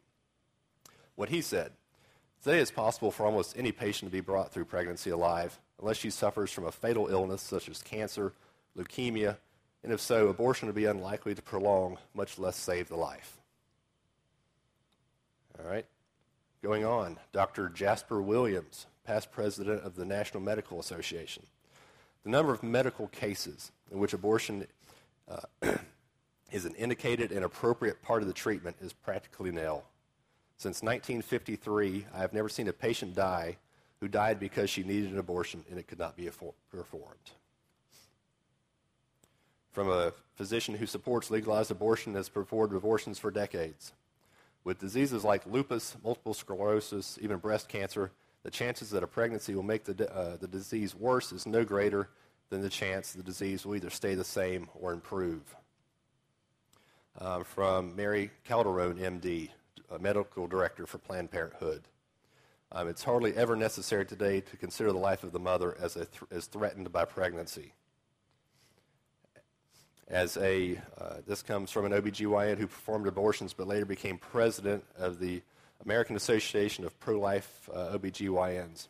What 1.16 1.30
he 1.30 1.42
said. 1.42 1.72
Today 2.44 2.60
it's 2.60 2.70
possible 2.70 3.12
for 3.12 3.26
almost 3.26 3.58
any 3.58 3.72
patient 3.72 4.12
to 4.12 4.16
be 4.16 4.20
brought 4.20 4.52
through 4.52 4.66
pregnancy 4.66 5.10
alive, 5.10 5.58
unless 5.80 5.96
she 5.96 6.10
suffers 6.10 6.52
from 6.52 6.66
a 6.66 6.72
fatal 6.72 7.08
illness 7.08 7.42
such 7.42 7.70
as 7.70 7.82
cancer, 7.82 8.34
leukemia, 8.78 9.38
and 9.84 9.94
if 9.94 10.02
so, 10.02 10.28
abortion 10.28 10.68
would 10.68 10.76
be 10.76 10.86
unlikely 10.86 11.34
to 11.34 11.42
prolong, 11.42 11.98
much 12.14 12.38
less 12.38 12.58
save 12.58 12.90
the 12.90 12.98
life. 12.98 13.40
All 15.58 15.70
right. 15.70 15.86
Going 16.62 16.84
on, 16.84 17.20
Dr. 17.32 17.70
Jasper 17.70 18.22
Williams, 18.22 18.86
past 19.06 19.32
president 19.32 19.84
of 19.84 19.96
the 19.96 20.06
National 20.06 20.44
Medical 20.44 20.82
Association. 20.82 21.44
The 22.24 22.30
number 22.30 22.54
of 22.54 22.64
medical 22.64 23.08
cases 23.08 23.72
in 23.92 24.00
which 24.00 24.14
abortion 24.14 24.68
uh, 25.30 25.42
is 26.52 26.66
an 26.66 26.76
indicated 26.76 27.32
and 27.32 27.44
appropriate 27.44 28.02
part 28.02 28.22
of 28.22 28.28
the 28.28 28.34
treatment 28.34 28.78
is 28.82 28.94
practically 28.94 29.52
nil. 29.52 29.84
Since 30.58 30.82
1953, 30.82 32.06
I 32.14 32.20
have 32.20 32.34
never 32.34 32.48
seen 32.48 32.68
a 32.68 32.74
patient 32.74 33.16
die 33.16 33.58
who 34.00 34.08
died 34.08 34.40
because 34.40 34.70
she 34.70 34.84
needed 34.84 35.12
an 35.12 35.20
abortion 35.20 35.64
and 35.70 35.80
it 35.80 35.88
could 35.88 36.00
not 36.00 36.16
be 36.16 36.30
performed 36.72 37.32
from 39.74 39.90
a 39.90 40.14
physician 40.36 40.76
who 40.76 40.86
supports 40.86 41.32
legalized 41.32 41.72
abortion 41.72 42.14
has 42.14 42.30
performed 42.30 42.74
abortions 42.74 43.20
for 43.20 43.32
decades. 43.32 43.92
With 44.64 44.80
diseases 44.80 45.24
like 45.24 45.46
lupus, 45.46 45.98
multiple 46.04 46.34
sclerosis, 46.34 47.18
even 47.22 47.38
breast 47.38 47.68
cancer, 47.68 48.12
the 48.44 48.52
chances 48.52 48.90
that 48.92 49.04
a 49.04 49.08
pregnancy 49.08 49.56
will 49.56 49.64
make 49.64 49.84
the, 49.84 50.12
uh, 50.14 50.38
the 50.38 50.48
disease 50.48 50.96
worse 50.96 51.32
is 51.32 51.46
no 51.46 51.64
greater 51.64 52.10
than 52.50 52.62
the 52.62 52.70
chance 52.70 53.14
the 53.14 53.24
disease 53.24 53.66
will 53.66 53.76
either 53.76 53.90
stay 53.90 54.16
the 54.16 54.24
same 54.24 54.68
or 54.76 54.94
improve. 54.94 55.56
Uh, 57.20 57.44
from 57.44 57.96
Mary 57.96 58.32
Calderone, 58.48 59.00
MD, 59.00 59.50
medical 60.00 60.48
director 60.48 60.88
for 60.88 60.98
Planned 60.98 61.30
Parenthood. 61.30 61.84
Um, 62.72 62.88
it's 62.88 63.04
hardly 63.04 63.36
ever 63.36 63.56
necessary 63.56 64.06
today 64.06 64.42
to 64.42 64.58
consider 64.58 64.92
the 64.92 64.98
life 64.98 65.24
of 65.24 65.32
the 65.32 65.40
mother 65.40 65.78
as, 65.80 65.94
th- 65.94 66.08
as 66.32 66.48
threatened 66.48 66.92
by 66.92 67.06
pregnancy 67.06 67.74
as 70.08 70.38
a, 70.38 70.80
uh, 71.00 71.16
this 71.26 71.42
comes 71.42 71.72
from 71.72 71.86
an 71.86 71.92
OBGYN 71.92 72.58
who 72.58 72.68
performed 72.68 73.08
abortions 73.08 73.54
but 73.54 73.68
later 73.68 73.86
became 73.86 74.18
president 74.18 74.84
of 74.98 75.20
the 75.20 75.42
American 75.86 76.16
Association 76.16 76.86
of 76.86 77.00
Pro-Life 77.00 77.70
uh, 77.74 77.98
OBGYNs. 77.98 78.88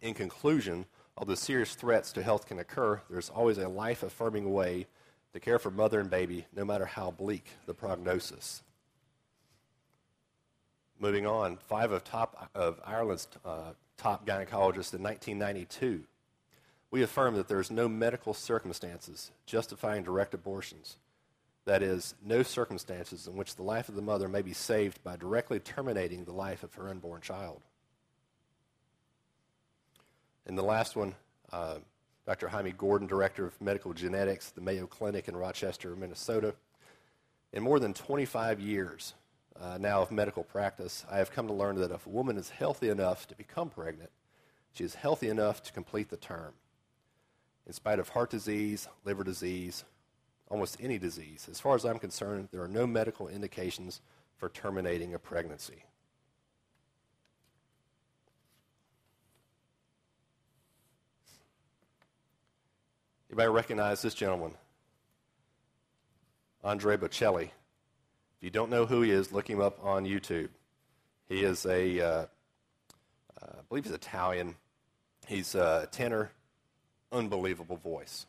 In 0.00 0.14
conclusion, 0.14 0.86
although 1.16 1.34
serious 1.34 1.74
threats 1.74 2.12
to 2.12 2.22
health 2.22 2.46
can 2.46 2.58
occur, 2.58 3.00
there's 3.10 3.30
always 3.30 3.58
a 3.58 3.68
life-affirming 3.68 4.52
way 4.52 4.86
to 5.32 5.40
care 5.40 5.58
for 5.58 5.70
mother 5.70 6.00
and 6.00 6.10
baby, 6.10 6.46
no 6.54 6.64
matter 6.64 6.86
how 6.86 7.10
bleak 7.10 7.46
the 7.66 7.74
prognosis. 7.74 8.62
Moving 10.98 11.26
on, 11.26 11.56
five 11.56 11.92
of, 11.92 12.02
top, 12.04 12.50
of 12.54 12.80
Ireland's 12.84 13.28
uh, 13.44 13.72
top 13.96 14.26
gynecologists 14.26 14.94
in 14.94 15.02
1992 15.02 16.04
we 16.90 17.02
affirm 17.02 17.34
that 17.34 17.48
there 17.48 17.60
is 17.60 17.70
no 17.70 17.88
medical 17.88 18.34
circumstances 18.34 19.30
justifying 19.46 20.02
direct 20.02 20.34
abortions. 20.34 20.96
That 21.68 21.82
is, 21.82 22.14
no 22.24 22.42
circumstances 22.42 23.26
in 23.26 23.36
which 23.36 23.56
the 23.56 23.62
life 23.62 23.90
of 23.90 23.94
the 23.94 24.00
mother 24.00 24.26
may 24.26 24.40
be 24.40 24.54
saved 24.54 25.04
by 25.04 25.16
directly 25.16 25.60
terminating 25.60 26.24
the 26.24 26.32
life 26.32 26.62
of 26.62 26.72
her 26.76 26.88
unborn 26.88 27.20
child. 27.20 27.60
And 30.46 30.56
the 30.56 30.62
last 30.62 30.96
one, 30.96 31.14
uh, 31.52 31.80
Dr. 32.24 32.48
Hymie 32.48 32.74
Gordon, 32.74 33.06
Director 33.06 33.44
of 33.44 33.60
Medical 33.60 33.92
Genetics 33.92 34.48
at 34.48 34.54
the 34.54 34.62
Mayo 34.62 34.86
Clinic 34.86 35.28
in 35.28 35.36
Rochester, 35.36 35.94
Minnesota. 35.94 36.54
In 37.52 37.62
more 37.62 37.78
than 37.78 37.92
25 37.92 38.60
years 38.60 39.12
uh, 39.60 39.76
now 39.78 40.00
of 40.00 40.10
medical 40.10 40.44
practice, 40.44 41.04
I 41.10 41.18
have 41.18 41.30
come 41.30 41.48
to 41.48 41.52
learn 41.52 41.76
that 41.80 41.90
if 41.90 42.06
a 42.06 42.08
woman 42.08 42.38
is 42.38 42.48
healthy 42.48 42.88
enough 42.88 43.26
to 43.26 43.34
become 43.34 43.68
pregnant, 43.68 44.10
she 44.72 44.84
is 44.84 44.94
healthy 44.94 45.28
enough 45.28 45.62
to 45.64 45.72
complete 45.74 46.08
the 46.08 46.16
term 46.16 46.54
in 47.66 47.74
spite 47.74 47.98
of 47.98 48.08
heart 48.08 48.30
disease, 48.30 48.88
liver 49.04 49.22
disease, 49.22 49.84
almost 50.50 50.76
any 50.80 50.98
disease. 50.98 51.46
As 51.50 51.60
far 51.60 51.74
as 51.74 51.84
I'm 51.84 51.98
concerned, 51.98 52.48
there 52.50 52.62
are 52.62 52.68
no 52.68 52.86
medical 52.86 53.28
indications 53.28 54.00
for 54.36 54.48
terminating 54.48 55.14
a 55.14 55.18
pregnancy. 55.18 55.84
Anybody 63.30 63.48
recognize 63.48 64.00
this 64.00 64.14
gentleman? 64.14 64.54
Andre 66.64 66.96
Bocelli. 66.96 67.44
If 67.44 68.42
you 68.42 68.50
don't 68.50 68.70
know 68.70 68.86
who 68.86 69.02
he 69.02 69.10
is, 69.10 69.32
look 69.32 69.48
him 69.48 69.60
up 69.60 69.84
on 69.84 70.06
YouTube. 70.06 70.48
He 71.28 71.42
is 71.42 71.66
a, 71.66 72.00
uh, 72.00 72.06
uh, 72.08 72.26
I 73.42 73.60
believe 73.68 73.84
he's 73.84 73.92
Italian. 73.92 74.54
He's 75.26 75.54
a 75.54 75.88
tenor 75.90 76.30
unbelievable 77.12 77.76
voice. 77.76 78.26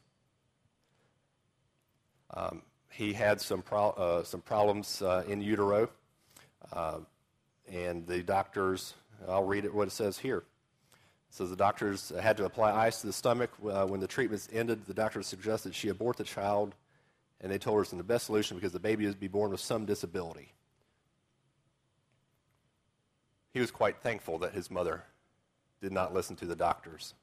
Um, 2.34 2.62
he 2.92 3.14
had 3.14 3.40
some, 3.40 3.62
pro- 3.62 3.92
uh, 3.92 4.24
some 4.24 4.42
problems 4.42 5.02
uh, 5.02 5.24
in 5.28 5.42
utero, 5.42 5.90
uh, 6.74 7.00
and 7.72 8.06
the 8.08 8.22
doctors, 8.22 8.94
I'll 9.28 9.44
read 9.44 9.66
it 9.66 9.74
what 9.74 9.88
it 9.88 9.92
says 9.92 10.18
here. 10.18 10.44
Says 11.30 11.50
the 11.50 11.56
doctors 11.56 12.12
had 12.20 12.38
to 12.38 12.46
apply 12.46 12.74
ice 12.74 13.02
to 13.02 13.08
the 13.08 13.14
stomach. 13.14 13.52
Uh, 13.64 13.86
when 13.86 14.00
the 14.00 14.08
treatments 14.08 14.50
ended, 14.52 14.86
the 14.86 14.94
doctors 14.94 15.28
suggested 15.28 15.76
she 15.76 15.90
abort 15.90 16.18
the 16.18 16.24
child, 16.24 16.74
and 17.40 17.52
they 17.52 17.60
told 17.60 17.78
her 17.78 17.82
it's 17.84 17.92
the 17.92 18.04
best 18.04 18.26
solution 18.26 18.58
because 18.58 18.72
the 18.72 18.80
baby 18.80 19.06
would 19.06 19.20
be 19.20 19.28
born 19.28 19.52
with 19.52 19.60
some 19.60 19.86
disability. 19.86 20.52
He 23.54 23.60
was 23.60 23.72
quite 23.72 23.98
thankful 24.02 24.40
that 24.40 24.54
his 24.54 24.72
mother 24.72 25.04
did 25.82 25.92
not 25.92 26.14
listen 26.14 26.36
to 26.38 26.46
the 26.46 26.56
doctors. 26.56 27.14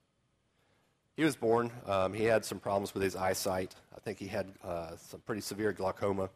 He 1.16 1.24
was 1.24 1.34
born. 1.34 1.72
Um, 1.86 2.12
he 2.12 2.24
had 2.24 2.44
some 2.44 2.60
problems 2.60 2.92
with 2.92 3.02
his 3.02 3.16
eyesight. 3.16 3.74
I 3.96 4.00
think 4.00 4.18
he 4.18 4.26
had 4.26 4.52
uh, 4.62 4.96
some 4.96 5.20
pretty 5.20 5.40
severe 5.40 5.72
glaucoma, 5.72 6.28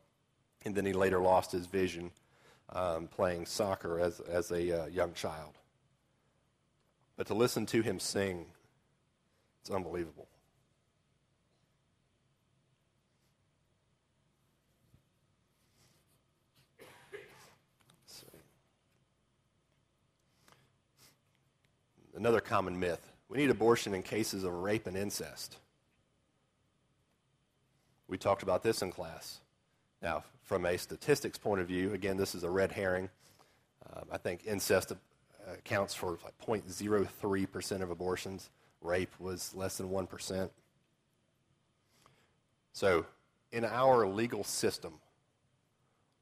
and 0.64 0.75
then 0.75 0.87
he 0.87 0.95
later 0.95 1.21
lost 1.21 1.53
his 1.53 1.66
vision 1.66 2.11
um, 2.71 3.07
playing 3.07 3.45
soccer 3.45 4.01
as, 4.01 4.21
as 4.21 4.51
a 4.51 4.85
uh, 4.85 4.87
young 4.87 5.12
child. 5.12 5.53
But 7.19 7.27
to 7.27 7.35
listen 7.35 7.66
to 7.66 7.83
him 7.83 8.01
sing, 8.01 8.47
it's 9.61 9.71
unbelievable. 9.71 10.29
Another 22.16 22.40
common 22.40 22.79
myth 22.79 23.10
we 23.31 23.38
need 23.38 23.49
abortion 23.49 23.95
in 23.95 24.03
cases 24.03 24.43
of 24.43 24.53
rape 24.53 24.88
and 24.88 24.97
incest. 24.97 25.57
We 28.09 28.19
talked 28.19 28.43
about 28.43 28.64
this 28.64 28.83
in 28.83 28.90
class. 28.90 29.38
Now, 30.03 30.25
from 30.43 30.66
a 30.66 30.77
statistics 30.77 31.38
point 31.38 31.61
of 31.61 31.69
view, 31.69 31.95
again, 31.95 32.16
this 32.16 32.35
is 32.35 32.43
a 32.43 32.51
red 32.51 32.73
herring. 32.73 33.09
Um, 33.88 34.07
I 34.11 34.19
think 34.19 34.43
incest 34.47 34.93
accounts 35.49 35.95
for 35.95 36.19
like 36.25 36.37
0.03% 36.45 37.83
of 37.83 37.90
abortions. 37.90 38.51
Rape 38.83 39.12
was 39.21 39.55
less 39.55 39.77
than 39.77 39.90
1%. 39.90 40.51
So, 42.73 43.07
in 43.53 43.64
our 43.64 44.09
legal 44.09 44.43
system, 44.43 44.95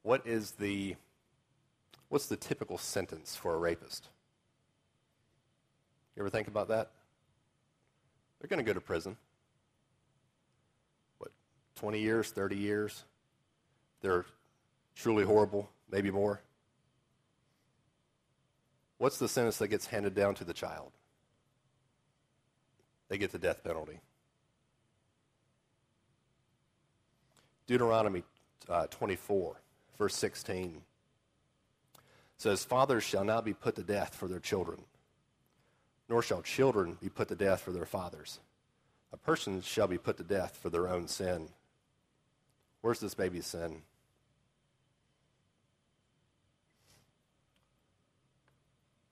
what 0.03 0.27
is 0.27 0.53
the 0.53 0.97
what's 2.11 2.27
the 2.27 2.37
typical 2.37 2.79
sentence 2.79 3.37
for 3.37 3.55
a 3.55 3.59
rapist? 3.59 4.09
You 6.17 6.23
ever 6.23 6.31
think 6.31 6.49
about 6.49 6.69
that? 6.69 6.91
They're 8.41 8.49
going 8.49 8.65
to 8.65 8.65
go 8.65 8.75
to 8.75 8.81
prison. 8.81 9.17
What, 11.19 11.31
20 11.77 12.01
years, 12.01 12.31
30 12.31 12.57
years? 12.57 13.05
They're 14.01 14.25
truly 14.95 15.25
horrible, 15.25 15.71
maybe 15.91 16.11
more. 16.11 16.41
What's 18.99 19.19
the 19.19 19.29
sentence 19.29 19.59
that 19.59 19.69
gets 19.69 19.87
handed 19.87 20.15
down 20.15 20.35
to 20.37 20.45
the 20.45 20.53
child? 20.53 20.93
They 23.09 23.19
get 23.19 23.33
the 23.33 23.39
death 23.39 23.63
penalty. 23.65 24.01
Deuteronomy 27.67 28.25
uh, 28.69 28.87
24, 28.87 29.61
verse 29.99 30.17
16 30.17 30.83
says, 32.37 32.65
Fathers 32.65 33.05
shall 33.05 33.25
not 33.25 33.45
be 33.45 33.53
put 33.53 33.75
to 33.77 33.83
death 33.83 34.15
for 34.15 34.27
their 34.29 34.41
children 34.41 34.79
nor 36.09 36.23
shall 36.23 36.43
children 36.43 36.97
be 37.01 37.09
put 37.09 37.29
to 37.29 37.35
death 37.35 37.61
for 37.61 37.73
their 37.73 37.87
fathers. 37.87 38.41
A 39.13 39.17
person 39.17 39.61
shall 39.61 39.87
be 39.87 39.99
put 39.99 40.17
to 40.17 40.23
death 40.23 40.59
for 40.61 40.71
their 40.71 40.89
own 40.89 41.09
sin. 41.09 41.49
Where's 42.81 43.01
this 43.01 43.15
baby's 43.15 43.47
sin? 43.47 43.83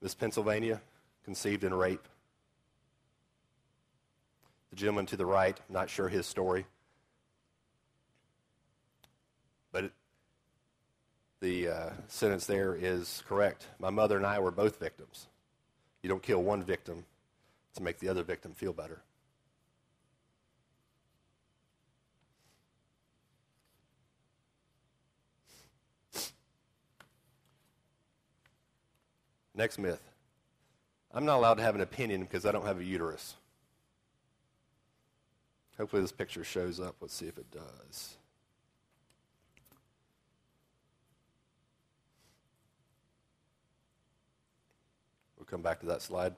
Miss 0.01 0.13
Pennsylvania, 0.13 0.81
conceived 1.25 1.63
in 1.63 1.73
rape. 1.73 2.07
The 4.69 4.75
gentleman 4.75 5.05
to 5.07 5.17
the 5.17 5.25
right, 5.25 5.59
not 5.69 5.89
sure 5.89 6.07
his 6.07 6.25
story. 6.25 6.65
But 9.71 9.85
it, 9.85 9.91
the 11.39 11.67
uh, 11.67 11.89
sentence 12.07 12.45
there 12.45 12.75
is 12.75 13.23
correct. 13.27 13.67
My 13.79 13.89
mother 13.89 14.17
and 14.17 14.25
I 14.25 14.39
were 14.39 14.51
both 14.51 14.79
victims. 14.79 15.27
You 16.07 16.13
don't 16.13 16.23
kill 16.23 16.41
one 16.41 16.63
victim 16.63 17.03
to 17.75 17.83
make 17.83 17.99
the 17.99 18.07
other 18.07 18.23
victim 18.23 18.53
feel 18.53 18.71
better. 18.71 19.01
Next 29.53 29.77
myth. 29.77 29.99
I'm 31.13 31.25
not 31.25 31.39
allowed 31.39 31.55
to 31.55 31.63
have 31.63 31.75
an 31.75 31.81
opinion 31.81 32.21
because 32.21 32.45
I 32.45 32.53
don't 32.53 32.65
have 32.65 32.79
a 32.79 32.85
uterus. 32.85 33.35
Hopefully, 35.77 36.01
this 36.01 36.13
picture 36.13 36.45
shows 36.45 36.79
up. 36.79 36.95
Let's 37.01 37.15
see 37.15 37.27
if 37.27 37.37
it 37.37 37.51
does. 37.51 38.15
Come 45.49 45.61
back 45.61 45.79
to 45.79 45.85
that 45.87 46.01
slide. 46.01 46.35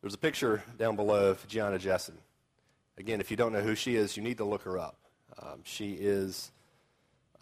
There's 0.00 0.14
a 0.14 0.18
picture 0.18 0.62
down 0.78 0.96
below 0.96 1.30
of 1.30 1.46
Gianna 1.46 1.78
Jessen. 1.78 2.14
Again, 2.98 3.20
if 3.20 3.30
you 3.30 3.36
don't 3.36 3.52
know 3.52 3.60
who 3.60 3.74
she 3.74 3.96
is, 3.96 4.16
you 4.16 4.22
need 4.22 4.38
to 4.38 4.44
look 4.44 4.62
her 4.62 4.78
up. 4.78 4.96
Um, 5.40 5.60
she 5.62 5.92
is, 5.92 6.50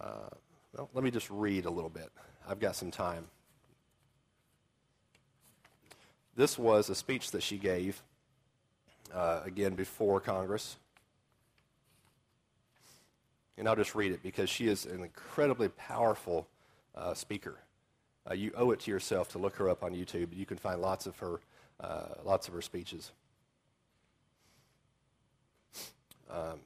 uh, 0.00 0.28
well, 0.76 0.90
let 0.92 1.02
me 1.04 1.10
just 1.10 1.30
read 1.30 1.64
a 1.64 1.70
little 1.70 1.90
bit. 1.90 2.10
I've 2.48 2.60
got 2.60 2.76
some 2.76 2.90
time. 2.90 3.26
This 6.36 6.58
was 6.58 6.90
a 6.90 6.94
speech 6.94 7.30
that 7.32 7.42
she 7.42 7.56
gave, 7.56 8.02
uh, 9.14 9.40
again, 9.44 9.74
before 9.74 10.20
Congress. 10.20 10.76
And 13.56 13.68
I'll 13.68 13.76
just 13.76 13.94
read 13.94 14.12
it 14.12 14.22
because 14.22 14.48
she 14.48 14.68
is 14.68 14.86
an 14.86 15.02
incredibly 15.02 15.68
powerful 15.68 16.48
uh, 16.94 17.14
speaker. 17.14 17.58
Uh, 18.28 18.34
you 18.34 18.52
owe 18.56 18.70
it 18.70 18.80
to 18.80 18.90
yourself 18.90 19.28
to 19.30 19.38
look 19.38 19.56
her 19.56 19.68
up 19.68 19.82
on 19.82 19.92
YouTube. 19.92 20.28
You 20.36 20.46
can 20.46 20.56
find 20.56 20.80
lots 20.80 21.06
of 21.06 21.18
her, 21.18 21.40
uh, 21.80 22.14
lots 22.24 22.48
of 22.48 22.54
her 22.54 22.62
speeches. 22.62 23.12
Um, 26.30 26.60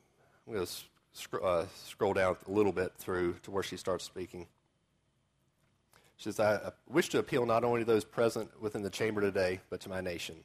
I'm 0.47 0.55
going 0.55 0.67
to 0.67 0.73
sc- 1.13 1.69
scroll 1.87 2.13
down 2.13 2.37
a 2.47 2.51
little 2.51 2.73
bit 2.73 2.93
through 2.99 3.37
to 3.45 3.51
where 3.51 3.63
she 3.63 3.77
starts 3.77 4.05
speaking. 4.05 4.47
She 6.17 6.25
says, 6.25 6.41
I 6.41 6.73
wish 6.89 7.09
to 7.11 7.19
appeal 7.19 7.47
not 7.47 7.65
only 7.65 7.81
to 7.81 7.85
those 7.85 8.05
present 8.05 8.51
within 8.61 8.83
the 8.83 8.91
chamber 8.91 9.21
today, 9.21 9.61
but 9.71 9.81
to 9.81 9.89
my 9.89 10.01
nation. 10.01 10.37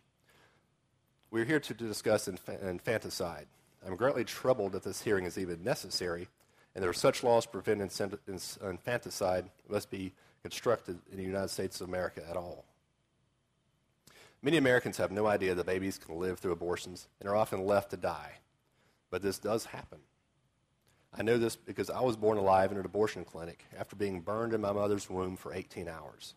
We're 1.32 1.46
here 1.46 1.60
to 1.60 1.74
discuss 1.74 2.28
inf- 2.28 2.50
infanticide. 2.64 3.48
I'm 3.86 3.96
greatly 3.96 4.24
troubled 4.24 4.72
that 4.72 4.84
this 4.84 5.02
hearing 5.02 5.26
is 5.26 5.38
even 5.38 5.64
necessary, 5.64 6.28
and 6.76 6.84
there 6.84 6.90
are 6.90 6.94
such 6.94 7.24
laws 7.24 7.46
preventing 7.46 7.90
infanticide 8.62 9.50
must 9.68 9.90
be 9.90 10.14
constructed 10.42 11.00
in 11.12 11.18
the 11.18 11.24
United 11.24 11.50
States 11.50 11.82
of 11.82 11.88
America 11.88 12.24
at 12.30 12.38
all. 12.38 12.66
Many 14.42 14.58
Americans 14.58 14.98
have 14.98 15.12
no 15.12 15.28
idea 15.28 15.54
that 15.54 15.66
babies 15.66 15.98
can 15.98 16.18
live 16.18 16.40
through 16.40 16.54
abortions 16.54 17.08
and 17.20 17.28
are 17.28 17.36
often 17.36 17.66
left 17.66 17.90
to 17.92 17.98
die. 17.98 18.38
But 19.10 19.22
this 19.22 19.38
does 19.40 19.66
happen. 19.66 20.00
I 21.14 21.24
know 21.24 21.38
this 21.38 21.56
because 21.56 21.90
I 21.90 22.02
was 22.02 22.16
born 22.16 22.38
alive 22.38 22.72
in 22.72 22.78
an 22.78 22.86
abortion 22.86 23.26
clinic 23.26 23.66
after 23.78 23.96
being 23.96 24.22
burned 24.22 24.54
in 24.54 24.62
my 24.62 24.72
mother's 24.72 25.10
womb 25.10 25.36
for 25.36 25.54
18 25.54 25.88
hours. 25.88 26.36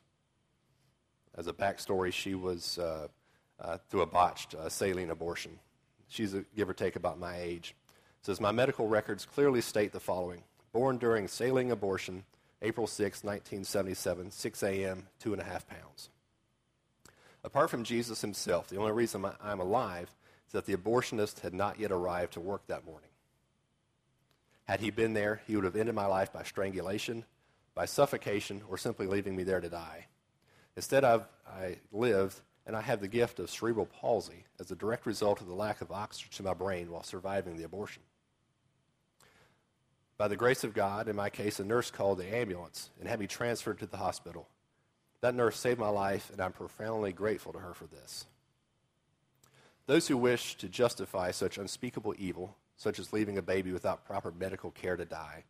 As 1.36 1.46
a 1.46 1.52
backstory, 1.52 2.12
she 2.12 2.34
was 2.34 2.78
uh, 2.78 3.08
uh, 3.60 3.78
through 3.88 4.02
a 4.02 4.06
botched 4.06 4.54
uh, 4.54 4.68
saline 4.68 5.10
abortion. 5.10 5.58
She's, 6.08 6.34
a, 6.34 6.44
give 6.56 6.68
or 6.68 6.74
take, 6.74 6.96
about 6.96 7.18
my 7.18 7.38
age. 7.38 7.74
Says, 8.22 8.40
My 8.40 8.52
medical 8.52 8.86
records 8.86 9.26
clearly 9.26 9.60
state 9.60 9.92
the 9.92 10.00
following 10.00 10.44
Born 10.72 10.96
during 10.96 11.28
saline 11.28 11.70
abortion, 11.70 12.24
April 12.62 12.86
6, 12.86 13.24
1977, 13.24 14.30
6 14.30 14.62
a.m., 14.62 15.08
two 15.18 15.32
and 15.32 15.42
a 15.42 15.44
half 15.44 15.66
pounds. 15.66 16.08
Apart 17.44 17.70
from 17.70 17.82
Jesus 17.82 18.20
himself, 18.20 18.68
the 18.68 18.76
only 18.76 18.92
reason 18.92 19.26
I'm 19.42 19.60
alive 19.60 20.14
is 20.46 20.52
that 20.52 20.66
the 20.66 20.76
abortionist 20.76 21.40
had 21.40 21.52
not 21.52 21.80
yet 21.80 21.90
arrived 21.90 22.34
to 22.34 22.40
work 22.40 22.66
that 22.68 22.86
morning. 22.86 23.10
Had 24.64 24.80
he 24.80 24.90
been 24.90 25.12
there, 25.12 25.42
he 25.48 25.56
would 25.56 25.64
have 25.64 25.74
ended 25.74 25.94
my 25.94 26.06
life 26.06 26.32
by 26.32 26.44
strangulation, 26.44 27.24
by 27.74 27.84
suffocation, 27.84 28.62
or 28.70 28.78
simply 28.78 29.08
leaving 29.08 29.34
me 29.34 29.42
there 29.42 29.60
to 29.60 29.68
die. 29.68 30.06
Instead, 30.76 31.02
I've, 31.02 31.24
I 31.46 31.78
lived, 31.90 32.40
and 32.64 32.76
I 32.76 32.80
have 32.80 33.00
the 33.00 33.08
gift 33.08 33.40
of 33.40 33.50
cerebral 33.50 33.86
palsy 33.86 34.44
as 34.60 34.70
a 34.70 34.76
direct 34.76 35.04
result 35.04 35.40
of 35.40 35.48
the 35.48 35.54
lack 35.54 35.80
of 35.80 35.90
oxygen 35.90 36.30
to 36.34 36.42
my 36.44 36.54
brain 36.54 36.90
while 36.90 37.02
surviving 37.02 37.56
the 37.56 37.64
abortion. 37.64 38.02
By 40.22 40.28
the 40.28 40.36
grace 40.36 40.62
of 40.62 40.72
God, 40.72 41.08
in 41.08 41.16
my 41.16 41.30
case, 41.30 41.58
a 41.58 41.64
nurse 41.64 41.90
called 41.90 42.18
the 42.18 42.32
ambulance 42.32 42.90
and 43.00 43.08
had 43.08 43.18
me 43.18 43.26
transferred 43.26 43.80
to 43.80 43.86
the 43.86 43.96
hospital. 43.96 44.46
That 45.20 45.34
nurse 45.34 45.58
saved 45.58 45.80
my 45.80 45.88
life, 45.88 46.30
and 46.30 46.40
I'm 46.40 46.52
profoundly 46.52 47.12
grateful 47.12 47.52
to 47.52 47.58
her 47.58 47.74
for 47.74 47.86
this. 47.86 48.26
Those 49.86 50.06
who 50.06 50.16
wish 50.16 50.54
to 50.58 50.68
justify 50.68 51.32
such 51.32 51.58
unspeakable 51.58 52.14
evil, 52.18 52.56
such 52.76 53.00
as 53.00 53.12
leaving 53.12 53.36
a 53.36 53.42
baby 53.42 53.72
without 53.72 54.06
proper 54.06 54.30
medical 54.30 54.70
care 54.70 54.96
to 54.96 55.04
die, 55.04 55.42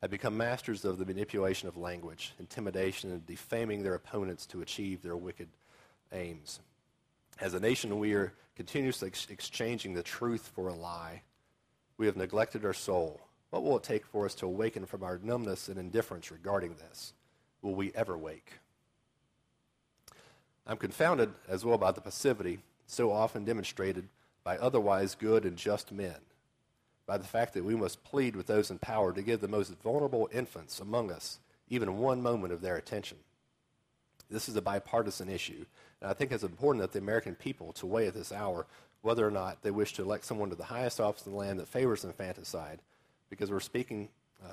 have 0.00 0.10
become 0.10 0.36
masters 0.36 0.84
of 0.84 0.98
the 0.98 1.06
manipulation 1.06 1.68
of 1.68 1.76
language, 1.76 2.34
intimidation, 2.40 3.12
and 3.12 3.24
defaming 3.24 3.84
their 3.84 3.94
opponents 3.94 4.44
to 4.46 4.60
achieve 4.60 5.02
their 5.02 5.16
wicked 5.16 5.50
aims. 6.10 6.58
As 7.40 7.54
a 7.54 7.60
nation, 7.60 8.00
we 8.00 8.14
are 8.14 8.32
continuously 8.56 9.06
ex- 9.06 9.28
exchanging 9.30 9.94
the 9.94 10.02
truth 10.02 10.50
for 10.52 10.66
a 10.66 10.74
lie. 10.74 11.22
We 11.96 12.06
have 12.06 12.16
neglected 12.16 12.64
our 12.64 12.74
soul. 12.74 13.20
What 13.50 13.62
will 13.64 13.76
it 13.76 13.82
take 13.82 14.06
for 14.06 14.24
us 14.24 14.34
to 14.36 14.46
awaken 14.46 14.86
from 14.86 15.02
our 15.02 15.18
numbness 15.22 15.68
and 15.68 15.78
indifference 15.78 16.30
regarding 16.30 16.74
this? 16.74 17.12
Will 17.62 17.74
we 17.74 17.92
ever 17.94 18.16
wake? 18.16 18.52
I'm 20.66 20.76
confounded 20.76 21.32
as 21.48 21.64
well 21.64 21.78
by 21.78 21.92
the 21.92 22.00
passivity 22.00 22.60
so 22.86 23.12
often 23.12 23.44
demonstrated 23.44 24.08
by 24.44 24.56
otherwise 24.58 25.14
good 25.14 25.44
and 25.44 25.56
just 25.56 25.92
men, 25.92 26.16
by 27.06 27.18
the 27.18 27.24
fact 27.24 27.54
that 27.54 27.64
we 27.64 27.74
must 27.74 28.04
plead 28.04 28.36
with 28.36 28.46
those 28.46 28.70
in 28.70 28.78
power 28.78 29.12
to 29.12 29.22
give 29.22 29.40
the 29.40 29.48
most 29.48 29.72
vulnerable 29.82 30.28
infants 30.32 30.80
among 30.80 31.10
us 31.10 31.38
even 31.68 31.98
one 31.98 32.20
moment 32.20 32.52
of 32.52 32.60
their 32.60 32.76
attention. 32.76 33.18
This 34.28 34.48
is 34.48 34.56
a 34.56 34.62
bipartisan 34.62 35.28
issue, 35.28 35.64
and 36.00 36.10
I 36.10 36.14
think 36.14 36.32
it's 36.32 36.42
important 36.42 36.82
that 36.82 36.92
the 36.92 36.98
American 36.98 37.34
people 37.34 37.72
to 37.74 37.86
weigh 37.86 38.06
at 38.06 38.14
this 38.14 38.32
hour 38.32 38.66
whether 39.02 39.26
or 39.26 39.30
not 39.30 39.62
they 39.62 39.70
wish 39.70 39.94
to 39.94 40.02
elect 40.02 40.24
someone 40.24 40.50
to 40.50 40.56
the 40.56 40.64
highest 40.64 41.00
office 41.00 41.24
in 41.24 41.32
the 41.32 41.38
land 41.38 41.58
that 41.58 41.68
favors 41.68 42.04
infanticide, 42.04 42.80
because 43.30 43.50
we're 43.50 43.60
speaking 43.60 44.08
uh, 44.44 44.52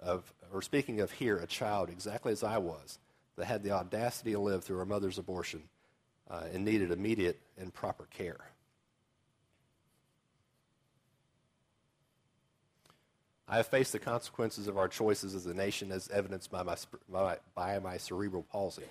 of, 0.00 0.32
we're 0.52 0.62
speaking 0.62 1.00
of 1.00 1.12
here 1.12 1.36
a 1.36 1.46
child 1.46 1.90
exactly 1.90 2.32
as 2.32 2.42
I 2.42 2.58
was, 2.58 2.98
that 3.36 3.44
had 3.44 3.62
the 3.62 3.72
audacity 3.72 4.32
to 4.32 4.40
live 4.40 4.64
through 4.64 4.78
her 4.78 4.86
mother's 4.86 5.18
abortion 5.18 5.62
uh, 6.30 6.44
and 6.52 6.64
needed 6.64 6.90
immediate 6.90 7.38
and 7.58 7.72
proper 7.72 8.06
care. 8.06 8.40
I 13.48 13.58
have 13.58 13.68
faced 13.68 13.92
the 13.92 14.00
consequences 14.00 14.66
of 14.66 14.76
our 14.76 14.88
choices 14.88 15.34
as 15.34 15.46
a 15.46 15.54
nation 15.54 15.92
as 15.92 16.08
evidenced 16.08 16.50
by 16.50 16.64
my, 16.64 16.76
by, 17.08 17.38
by 17.54 17.78
my 17.78 17.96
cerebral 17.96 18.42
palsy. 18.42 18.82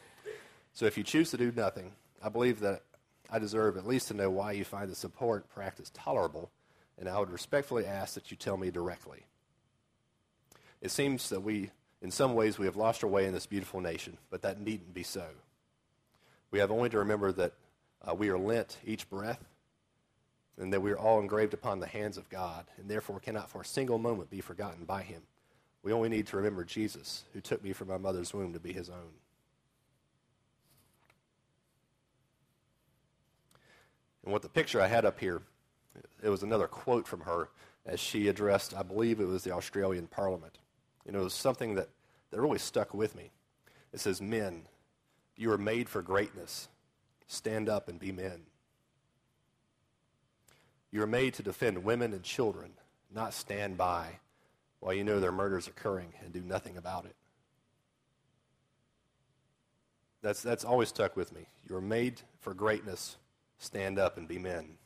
So 0.74 0.86
if 0.86 0.98
you 0.98 1.04
choose 1.04 1.32
to 1.32 1.38
do 1.38 1.52
nothing, 1.54 1.92
I 2.24 2.30
believe 2.30 2.62
that 2.62 2.84
I 3.30 3.40
deserve 3.40 3.76
at 3.76 3.86
least 3.86 4.08
to 4.10 4.14
know 4.14 4.30
why 4.30 4.54
you 4.54 4.64
find 4.64 4.90
the 4.90 4.96
support 4.96 5.50
practice 5.50 5.92
tolerable, 5.94 6.52
and 6.98 7.10
I 7.10 7.20
would 7.20 7.32
respectfully 7.32 7.86
ask 7.86 8.14
that 8.14 8.32
you 8.32 8.38
tell 8.38 8.58
me 8.58 8.72
directly. 8.72 9.26
It 10.82 10.92
seems 10.92 11.30
that 11.30 11.42
we 11.42 11.72
in 12.06 12.12
some 12.12 12.36
ways, 12.36 12.60
we 12.60 12.68
have 12.68 12.76
lost 12.76 13.04
our 13.04 13.10
way 13.10 13.26
in 13.26 13.34
this 13.34 13.48
beautiful 13.48 13.82
nation, 13.82 14.20
but 14.30 14.44
that 14.44 14.62
needn't 14.62 14.94
be 14.94 15.02
so. 15.02 15.26
We 16.52 16.60
have 16.60 16.70
only 16.70 16.88
to 16.90 17.00
remember 17.00 17.32
that 17.32 17.54
uh, 18.08 18.14
we 18.14 18.30
are 18.30 18.38
lent 18.38 18.78
each 18.86 19.10
breath 19.10 19.44
and 20.56 20.72
that 20.72 20.82
we 20.82 20.92
are 20.92 21.00
all 21.00 21.20
engraved 21.20 21.56
upon 21.56 21.80
the 21.80 21.88
hands 21.88 22.18
of 22.18 22.30
God 22.30 22.66
and 22.78 22.88
therefore 22.88 23.20
cannot 23.20 23.50
for 23.50 23.62
a 23.62 23.66
single 23.66 23.98
moment 23.98 24.30
be 24.30 24.40
forgotten 24.40 24.86
by 24.86 25.02
Him. 25.02 25.24
We 25.82 25.94
only 25.94 26.10
need 26.10 26.28
to 26.28 26.38
remember 26.38 26.64
Jesus, 26.64 27.24
who 27.34 27.42
took 27.42 27.64
me 27.64 27.74
from 27.74 27.88
my 27.88 27.98
mother's 27.98 28.36
womb 28.36 28.54
to 28.54 28.60
be 28.60 28.72
His 28.72 28.90
own. 28.90 29.16
And 34.24 34.32
what 34.32 34.44
the 34.44 34.50
picture 34.50 34.80
I 34.80 34.88
had 34.88 35.06
up 35.06 35.20
here, 35.20 35.42
it 36.24 36.30
was 36.30 36.44
another 36.44 36.68
quote 36.68 37.08
from 37.08 37.22
her 37.22 37.50
as 37.86 38.00
she 38.00 38.28
addressed, 38.28 38.76
I 38.76 38.84
believe 38.84 39.20
it 39.20 39.28
was 39.28 39.44
the 39.44 39.52
Australian 39.52 40.08
Parliament. 40.08 40.58
You 41.06 41.12
know, 41.12 41.22
it 41.22 41.26
was 41.26 41.34
something 41.34 41.76
that 41.76 41.90
that 42.36 42.42
really 42.42 42.60
stuck 42.60 42.94
with 42.94 43.16
me. 43.16 43.32
It 43.94 44.00
says, 44.02 44.22
Men, 44.22 44.64
you 45.38 45.52
are 45.52 45.58
made 45.58 45.88
for 45.88 46.02
greatness. 46.02 46.68
Stand 47.28 47.70
up 47.70 47.88
and 47.88 47.98
be 47.98 48.12
men. 48.12 48.42
You 50.92 51.02
are 51.02 51.08
made 51.08 51.34
to 51.36 51.44
defend 51.44 51.84
women 51.84 52.14
and 52.14 52.24
children, 52.24 52.72
not 53.14 53.34
stand 53.34 53.78
by 53.78 54.20
while 54.80 54.94
you 54.94 55.04
know 55.04 55.20
their 55.20 55.32
murders 55.32 55.68
occurring 55.68 56.14
and 56.24 56.34
do 56.34 56.42
nothing 56.42 56.78
about 56.78 57.06
it. 57.06 57.16
That's, 60.22 60.42
that's 60.42 60.66
always 60.66 60.90
stuck 60.90 61.16
with 61.16 61.34
me. 61.34 61.48
You 61.70 61.76
are 61.76 61.82
made 61.82 62.22
for 62.42 62.54
greatness. 62.54 63.18
Stand 63.60 63.98
up 63.98 64.18
and 64.18 64.28
be 64.28 64.40
men. 64.40 64.78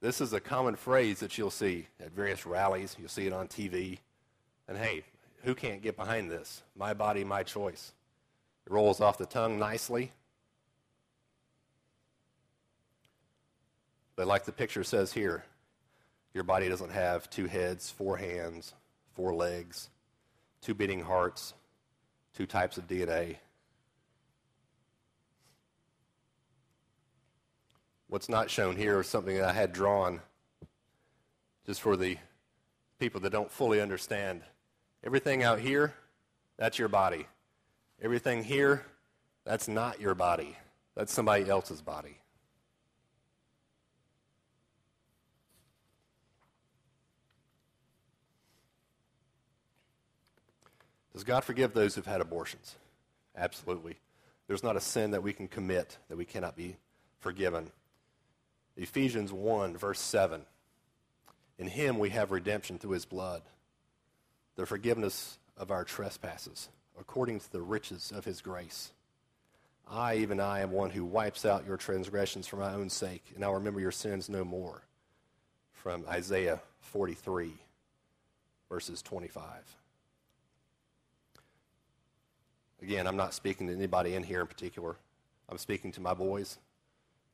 This 0.00 0.20
is 0.20 0.32
a 0.32 0.40
common 0.40 0.76
phrase 0.76 1.20
that 1.20 1.36
you'll 1.36 1.50
see 1.50 1.86
at 2.00 2.12
various 2.12 2.46
rallies. 2.46 2.96
You'll 2.98 3.08
see 3.08 3.26
it 3.26 3.32
on 3.32 3.48
TV. 3.48 3.98
And 4.68 4.78
hey, 4.78 5.02
who 5.42 5.54
can't 5.54 5.82
get 5.82 5.96
behind 5.96 6.30
this? 6.30 6.62
My 6.76 6.94
body, 6.94 7.24
my 7.24 7.42
choice. 7.42 7.92
It 8.66 8.72
rolls 8.72 9.00
off 9.00 9.18
the 9.18 9.26
tongue 9.26 9.58
nicely. 9.58 10.12
But 14.14 14.26
like 14.26 14.44
the 14.44 14.52
picture 14.52 14.84
says 14.84 15.12
here, 15.12 15.44
your 16.34 16.44
body 16.44 16.68
doesn't 16.68 16.90
have 16.90 17.28
two 17.30 17.46
heads, 17.46 17.90
four 17.90 18.16
hands, 18.16 18.74
four 19.14 19.34
legs, 19.34 19.88
two 20.60 20.74
beating 20.74 21.02
hearts, 21.02 21.54
two 22.34 22.46
types 22.46 22.78
of 22.78 22.86
DNA. 22.86 23.36
What's 28.08 28.28
not 28.30 28.50
shown 28.50 28.76
here 28.76 29.00
is 29.00 29.06
something 29.06 29.36
that 29.36 29.44
I 29.44 29.52
had 29.52 29.72
drawn 29.72 30.20
just 31.66 31.82
for 31.82 31.96
the 31.96 32.16
people 32.98 33.20
that 33.20 33.30
don't 33.30 33.50
fully 33.50 33.80
understand. 33.82 34.42
Everything 35.04 35.42
out 35.42 35.60
here, 35.60 35.92
that's 36.56 36.78
your 36.78 36.88
body. 36.88 37.26
Everything 38.00 38.42
here, 38.42 38.86
that's 39.44 39.68
not 39.68 40.00
your 40.00 40.14
body. 40.14 40.56
That's 40.94 41.12
somebody 41.12 41.48
else's 41.48 41.82
body. 41.82 42.18
Does 51.12 51.24
God 51.24 51.44
forgive 51.44 51.74
those 51.74 51.94
who've 51.94 52.06
had 52.06 52.20
abortions? 52.20 52.76
Absolutely. 53.36 53.98
There's 54.46 54.62
not 54.62 54.76
a 54.76 54.80
sin 54.80 55.10
that 55.10 55.22
we 55.22 55.32
can 55.32 55.46
commit 55.46 55.98
that 56.08 56.16
we 56.16 56.24
cannot 56.24 56.56
be 56.56 56.76
forgiven. 57.18 57.70
Ephesians 58.78 59.32
1, 59.32 59.76
verse 59.76 60.00
7. 60.00 60.42
In 61.58 61.66
him 61.66 61.98
we 61.98 62.10
have 62.10 62.30
redemption 62.30 62.78
through 62.78 62.92
his 62.92 63.04
blood, 63.04 63.42
the 64.54 64.66
forgiveness 64.66 65.38
of 65.56 65.72
our 65.72 65.84
trespasses, 65.84 66.68
according 66.98 67.40
to 67.40 67.50
the 67.52 67.60
riches 67.60 68.12
of 68.14 68.24
his 68.24 68.40
grace. 68.40 68.92
I, 69.90 70.16
even 70.16 70.38
I, 70.38 70.60
am 70.60 70.70
one 70.70 70.90
who 70.90 71.04
wipes 71.04 71.44
out 71.44 71.66
your 71.66 71.76
transgressions 71.76 72.46
for 72.46 72.56
my 72.56 72.72
own 72.72 72.88
sake, 72.88 73.24
and 73.34 73.44
I'll 73.44 73.54
remember 73.54 73.80
your 73.80 73.90
sins 73.90 74.28
no 74.28 74.44
more. 74.44 74.82
From 75.72 76.04
Isaiah 76.08 76.60
43, 76.80 77.52
verses 78.68 79.02
25. 79.02 79.44
Again, 82.80 83.06
I'm 83.08 83.16
not 83.16 83.34
speaking 83.34 83.66
to 83.66 83.72
anybody 83.72 84.14
in 84.14 84.22
here 84.22 84.40
in 84.40 84.46
particular. 84.46 84.96
I'm 85.48 85.58
speaking 85.58 85.90
to 85.92 86.00
my 86.00 86.14
boys. 86.14 86.58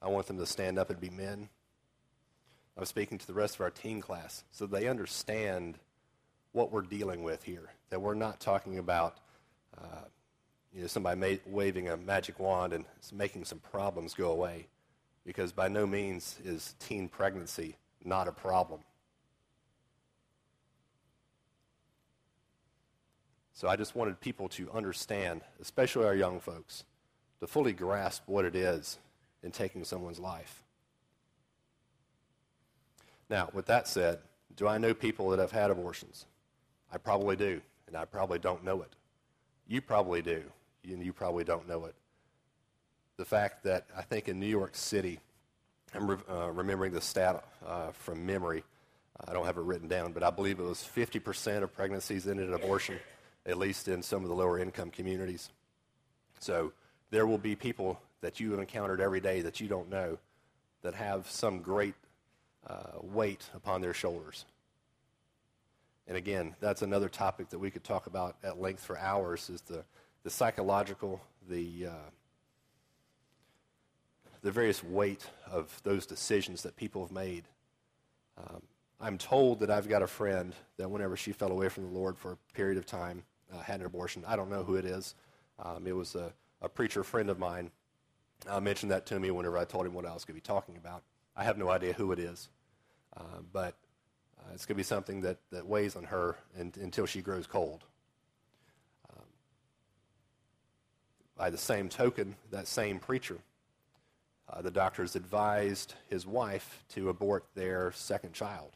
I 0.03 0.09
want 0.09 0.27
them 0.27 0.39
to 0.39 0.47
stand 0.47 0.79
up 0.79 0.91
and 0.91 1.01
be 1.01 1.11
men. 1.11 1.49
I 2.77 2.81
was 2.81 2.89
speaking 2.89 3.19
to 3.19 3.27
the 3.27 3.35
rest 3.35 3.55
of 3.55 3.61
our 3.61 3.71
teen 3.71 4.01
class 4.01 4.45
so 4.51 4.67
they 4.67 4.89
understand 4.89 5.79
what 6.53 6.73
we're 6.73 6.83
dealing 6.83 7.23
with 7.23 7.43
here. 7.43 7.71
That 7.91 8.01
we're 8.01 8.15
not 8.15 8.41
talking 8.41 8.79
about 8.79 9.19
uh, 9.81 10.05
you 10.73 10.83
know, 10.83 10.87
somebody 10.87 11.21
ma- 11.21 11.53
waving 11.53 11.89
a 11.89 11.97
magic 11.97 12.39
wand 12.39 12.73
and 12.73 12.85
making 13.13 13.45
some 13.45 13.59
problems 13.59 14.15
go 14.15 14.31
away. 14.31 14.67
Because 15.25 15.53
by 15.53 15.69
no 15.69 15.87
means 15.87 16.39
is 16.45 16.75
teen 16.79 17.09
pregnancy 17.09 17.77
not 18.05 18.29
a 18.29 18.33
problem. 18.33 18.81
So 23.53 23.69
I 23.69 23.77
just 23.77 23.95
wanted 23.95 24.21
people 24.21 24.49
to 24.51 24.71
understand, 24.73 25.43
especially 25.61 26.05
our 26.05 26.15
young 26.15 26.41
folks, 26.41 26.85
to 27.41 27.47
fully 27.47 27.73
grasp 27.73 28.25
what 28.27 28.45
it 28.45 28.55
is 28.57 28.99
in 29.45 29.53
taking 29.53 29.85
someone's 29.85 30.19
life. 30.19 30.65
Now, 33.31 33.51
with 33.53 33.67
that 33.67 33.87
said, 33.87 34.19
do 34.57 34.67
I 34.67 34.79
know 34.79 34.95
people 34.95 35.31
that 35.31 35.39
have 35.39 35.53
had 35.53 35.71
abortions? 35.71 36.27
I 36.93 36.99
probably 36.99 37.37
do, 37.37 37.61
and 37.87 37.97
I 37.97 38.05
probably 38.05 38.39
don't 38.39 38.65
know 38.65 38.83
it. 38.83 38.93
You 39.69 39.81
probably 39.81 40.23
do, 40.23 40.43
and 40.85 41.05
you 41.05 41.13
probably 41.13 41.45
don't 41.45 41.69
know 41.69 41.85
it. 41.85 41.95
The 43.17 43.25
fact 43.25 43.63
that 43.65 43.87
I 43.97 44.03
think 44.03 44.29
in 44.29 44.41
New 44.41 44.47
York 44.47 44.75
City, 44.75 45.21
I'm 45.95 46.11
re- 46.11 46.17
uh, 46.29 46.51
remembering 46.51 46.93
the 46.93 47.01
stat 47.01 47.45
uh, 47.65 47.93
from 47.93 48.27
memory. 48.27 48.65
I 49.29 49.33
don't 49.33 49.47
have 49.47 49.57
it 49.57 49.63
written 49.63 49.87
down, 49.87 50.13
but 50.13 50.25
I 50.25 50.31
believe 50.31 50.59
it 50.59 50.65
was 50.65 50.79
50% 50.79 51.63
of 51.63 51.73
pregnancies 51.73 52.27
ended 52.27 52.49
in 52.49 52.55
abortion 52.55 52.99
at 53.47 53.59
least 53.59 53.89
in 53.89 54.03
some 54.03 54.23
of 54.23 54.29
the 54.29 54.35
lower 54.35 54.59
income 54.59 54.91
communities. 54.91 55.51
So 56.41 56.73
there 57.11 57.27
will 57.27 57.39
be 57.39 57.55
people 57.55 58.01
that 58.25 58.41
you 58.41 58.51
have 58.53 58.61
encountered 58.61 59.03
every 59.03 59.21
day 59.21 59.43
that 59.43 59.61
you 59.61 59.69
don't 59.69 59.91
know 59.91 60.17
that 60.83 60.95
have 60.95 61.31
some 61.31 61.61
great 61.61 61.95
uh, 62.67 62.99
weight 63.03 63.51
upon 63.55 63.83
their 63.83 63.93
shoulders. 63.93 64.47
And 66.09 66.17
again, 66.17 66.57
that's 66.59 66.81
another 66.81 67.11
topic 67.11 67.51
that 67.51 67.59
we 67.59 67.71
could 67.71 67.85
talk 67.85 68.07
about 68.07 68.37
at 68.43 68.59
length 68.59 68.83
for 68.83 68.99
hours 68.99 69.51
is 69.51 69.61
the, 69.61 69.85
the 70.23 70.31
psychological, 70.31 71.21
the, 71.51 71.89
uh, 71.89 72.11
the 74.41 74.51
various 74.51 74.83
weight 74.83 75.27
of 75.51 75.79
those 75.85 76.07
decisions 76.07 76.63
that 76.63 76.77
people 76.77 77.03
have 77.03 77.13
made. 77.13 77.45
Um, 78.39 78.63
I'm 79.03 79.19
told 79.19 79.61
that 79.61 79.71
I've 79.71 79.89
got 79.89 80.01
a 80.01 80.07
friend 80.07 80.55
that 80.79 80.91
whenever 80.91 81.15
she 81.15 81.33
fell 81.33 81.53
away 81.53 81.69
from 81.69 81.85
the 81.85 81.99
Lord 81.99 82.17
for 82.17 82.33
a 82.33 82.37
period 82.55 82.79
of 82.79 82.87
time, 82.87 83.23
uh, 83.53 83.59
had 83.59 83.81
an 83.81 83.87
abortion. 83.87 84.25
I 84.27 84.35
don't 84.35 84.49
know 84.49 84.63
who 84.63 84.77
it 84.77 84.87
is. 84.87 85.15
Um, 85.59 85.87
it 85.87 85.95
was 85.95 86.15
a, 86.15 86.33
a, 86.63 86.69
preacher 86.71 87.05
friend 87.05 87.29
of 87.29 87.39
mine 87.39 87.71
uh, 88.49 88.61
mentioned 88.61 88.93
that 88.93 89.07
to 89.07 89.19
me 89.19 89.31
whenever 89.31 89.59
I 89.59 89.65
told 89.65 89.87
him 89.87 89.95
what 89.95 90.07
I 90.07 90.13
was 90.13 90.25
going 90.25 90.39
to 90.39 90.43
be 90.43 90.47
talking 90.47 90.77
about. 90.77 91.03
I 91.37 91.45
have 91.45 91.59
no 91.59 91.71
idea 91.71 91.93
who 91.93 92.13
it 92.13 92.19
is, 92.19 92.49
uh, 93.17 93.41
but 93.53 93.75
uh, 94.39 94.53
it's 94.53 94.67
going 94.67 94.75
to 94.77 94.79
be 94.79 94.85
something 94.85 95.23
that, 95.23 95.39
that 95.51 95.67
weighs 95.67 95.97
on 95.97 96.05
her 96.05 96.37
in, 96.59 96.73
until 96.81 97.07
she 97.07 97.23
grows 97.23 97.47
cold. 97.47 97.85
Um, 99.11 99.25
by 101.37 101.51
the 101.51 101.59
same 101.59 101.89
token, 101.89 102.37
that 102.51 102.69
same 102.69 102.99
preacher, 102.99 103.39
uh, 104.49 104.63
the 104.63 104.71
doctors 104.71 105.17
advised 105.17 105.95
his 106.09 106.27
wife 106.27 106.85
to 106.91 107.09
abort 107.09 107.47
their 107.55 107.93
second 107.93 108.33
child 108.33 108.73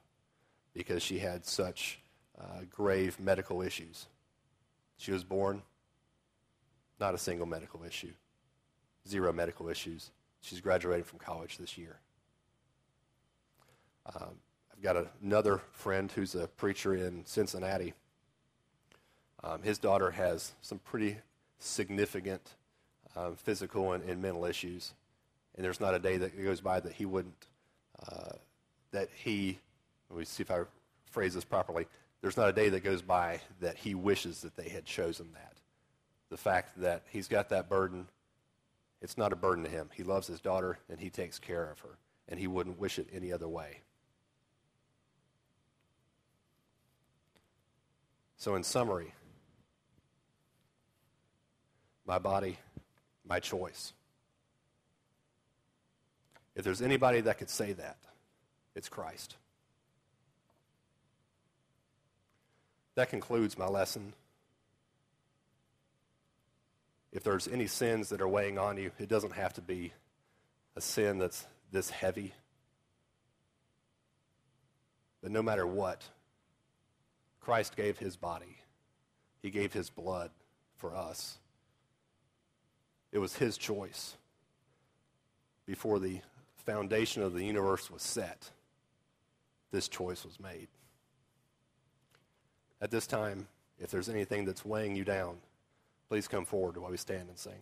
because 0.74 1.02
she 1.02 1.18
had 1.18 1.44
such 1.44 2.00
uh, 2.40 2.62
grave 2.70 3.18
medical 3.20 3.62
issues. 3.62 4.06
She 4.96 5.12
was 5.12 5.24
born, 5.24 5.62
not 6.98 7.14
a 7.14 7.18
single 7.18 7.46
medical 7.46 7.84
issue, 7.84 8.12
zero 9.08 9.32
medical 9.32 9.68
issues. 9.68 10.10
She's 10.40 10.60
graduating 10.60 11.04
from 11.04 11.18
college 11.18 11.58
this 11.58 11.76
year. 11.76 11.98
Um, 14.14 14.36
I've 14.72 14.82
got 14.82 14.96
a, 14.96 15.06
another 15.22 15.60
friend 15.72 16.10
who's 16.10 16.34
a 16.34 16.46
preacher 16.46 16.94
in 16.94 17.24
Cincinnati. 17.26 17.94
Um, 19.42 19.62
his 19.62 19.78
daughter 19.78 20.10
has 20.10 20.52
some 20.62 20.78
pretty 20.78 21.18
significant 21.58 22.54
um, 23.16 23.36
physical 23.36 23.92
and, 23.92 24.04
and, 24.04 24.22
mental 24.22 24.44
issues, 24.44 24.94
and 25.56 25.64
there's 25.64 25.80
not 25.80 25.94
a 25.94 25.98
day 25.98 26.16
that 26.18 26.42
goes 26.42 26.60
by 26.60 26.78
that 26.80 26.92
he 26.92 27.06
wouldn't, 27.06 27.46
uh, 28.06 28.36
that 28.92 29.08
he, 29.14 29.58
let 30.10 30.18
me 30.18 30.24
see 30.24 30.42
if 30.42 30.50
I 30.50 30.62
phrase 31.10 31.34
this 31.34 31.44
properly, 31.44 31.86
there's 32.20 32.36
not 32.36 32.48
a 32.48 32.52
day 32.52 32.68
that 32.68 32.84
goes 32.84 33.02
by 33.02 33.40
that 33.60 33.76
he 33.76 33.94
wishes 33.94 34.40
that 34.42 34.56
they 34.56 34.68
had 34.68 34.84
chosen 34.84 35.28
that. 35.34 35.54
The 36.30 36.36
fact 36.36 36.80
that 36.80 37.02
he's 37.10 37.28
got 37.28 37.48
that 37.50 37.68
burden, 37.68 38.06
it's 39.00 39.16
not 39.16 39.32
a 39.32 39.36
burden 39.36 39.64
to 39.64 39.70
him. 39.70 39.90
He 39.94 40.02
loves 40.02 40.26
his 40.26 40.40
daughter 40.40 40.78
and 40.88 41.00
he 41.00 41.10
takes 41.10 41.38
care 41.38 41.70
of 41.70 41.80
her, 41.80 41.98
and 42.28 42.38
he 42.38 42.46
wouldn't 42.46 42.78
wish 42.78 42.98
it 42.98 43.08
any 43.12 43.32
other 43.32 43.48
way. 43.48 43.82
So, 48.36 48.54
in 48.54 48.62
summary, 48.62 49.12
my 52.06 52.18
body, 52.18 52.58
my 53.26 53.40
choice. 53.40 53.92
If 56.54 56.64
there's 56.64 56.82
anybody 56.82 57.20
that 57.20 57.38
could 57.38 57.50
say 57.50 57.72
that, 57.74 57.98
it's 58.74 58.88
Christ. 58.88 59.36
That 62.94 63.10
concludes 63.10 63.56
my 63.56 63.66
lesson. 63.66 64.12
If 67.12 67.22
there's 67.22 67.48
any 67.48 67.66
sins 67.66 68.10
that 68.10 68.20
are 68.20 68.28
weighing 68.28 68.58
on 68.58 68.76
you, 68.76 68.90
it 68.98 69.08
doesn't 69.08 69.32
have 69.32 69.54
to 69.54 69.62
be 69.62 69.92
a 70.76 70.80
sin 70.80 71.18
that's 71.18 71.46
this 71.72 71.90
heavy. 71.90 72.34
But 75.22 75.30
no 75.30 75.42
matter 75.42 75.66
what, 75.66 76.04
Christ 77.40 77.76
gave 77.76 77.98
his 77.98 78.16
body, 78.16 78.58
he 79.42 79.50
gave 79.50 79.72
his 79.72 79.90
blood 79.90 80.30
for 80.76 80.94
us. 80.94 81.38
It 83.10 83.18
was 83.18 83.36
his 83.36 83.56
choice 83.56 84.16
before 85.66 85.98
the 85.98 86.20
foundation 86.66 87.22
of 87.22 87.32
the 87.32 87.44
universe 87.44 87.90
was 87.90 88.02
set. 88.02 88.50
This 89.70 89.88
choice 89.88 90.24
was 90.24 90.38
made. 90.38 90.68
At 92.80 92.90
this 92.90 93.06
time, 93.06 93.48
if 93.78 93.90
there's 93.90 94.08
anything 94.08 94.44
that's 94.44 94.64
weighing 94.64 94.94
you 94.94 95.04
down, 95.04 95.38
please 96.08 96.28
come 96.28 96.44
forward 96.44 96.76
while 96.76 96.90
we 96.90 96.96
stand 96.96 97.28
and 97.28 97.38
sing. 97.38 97.60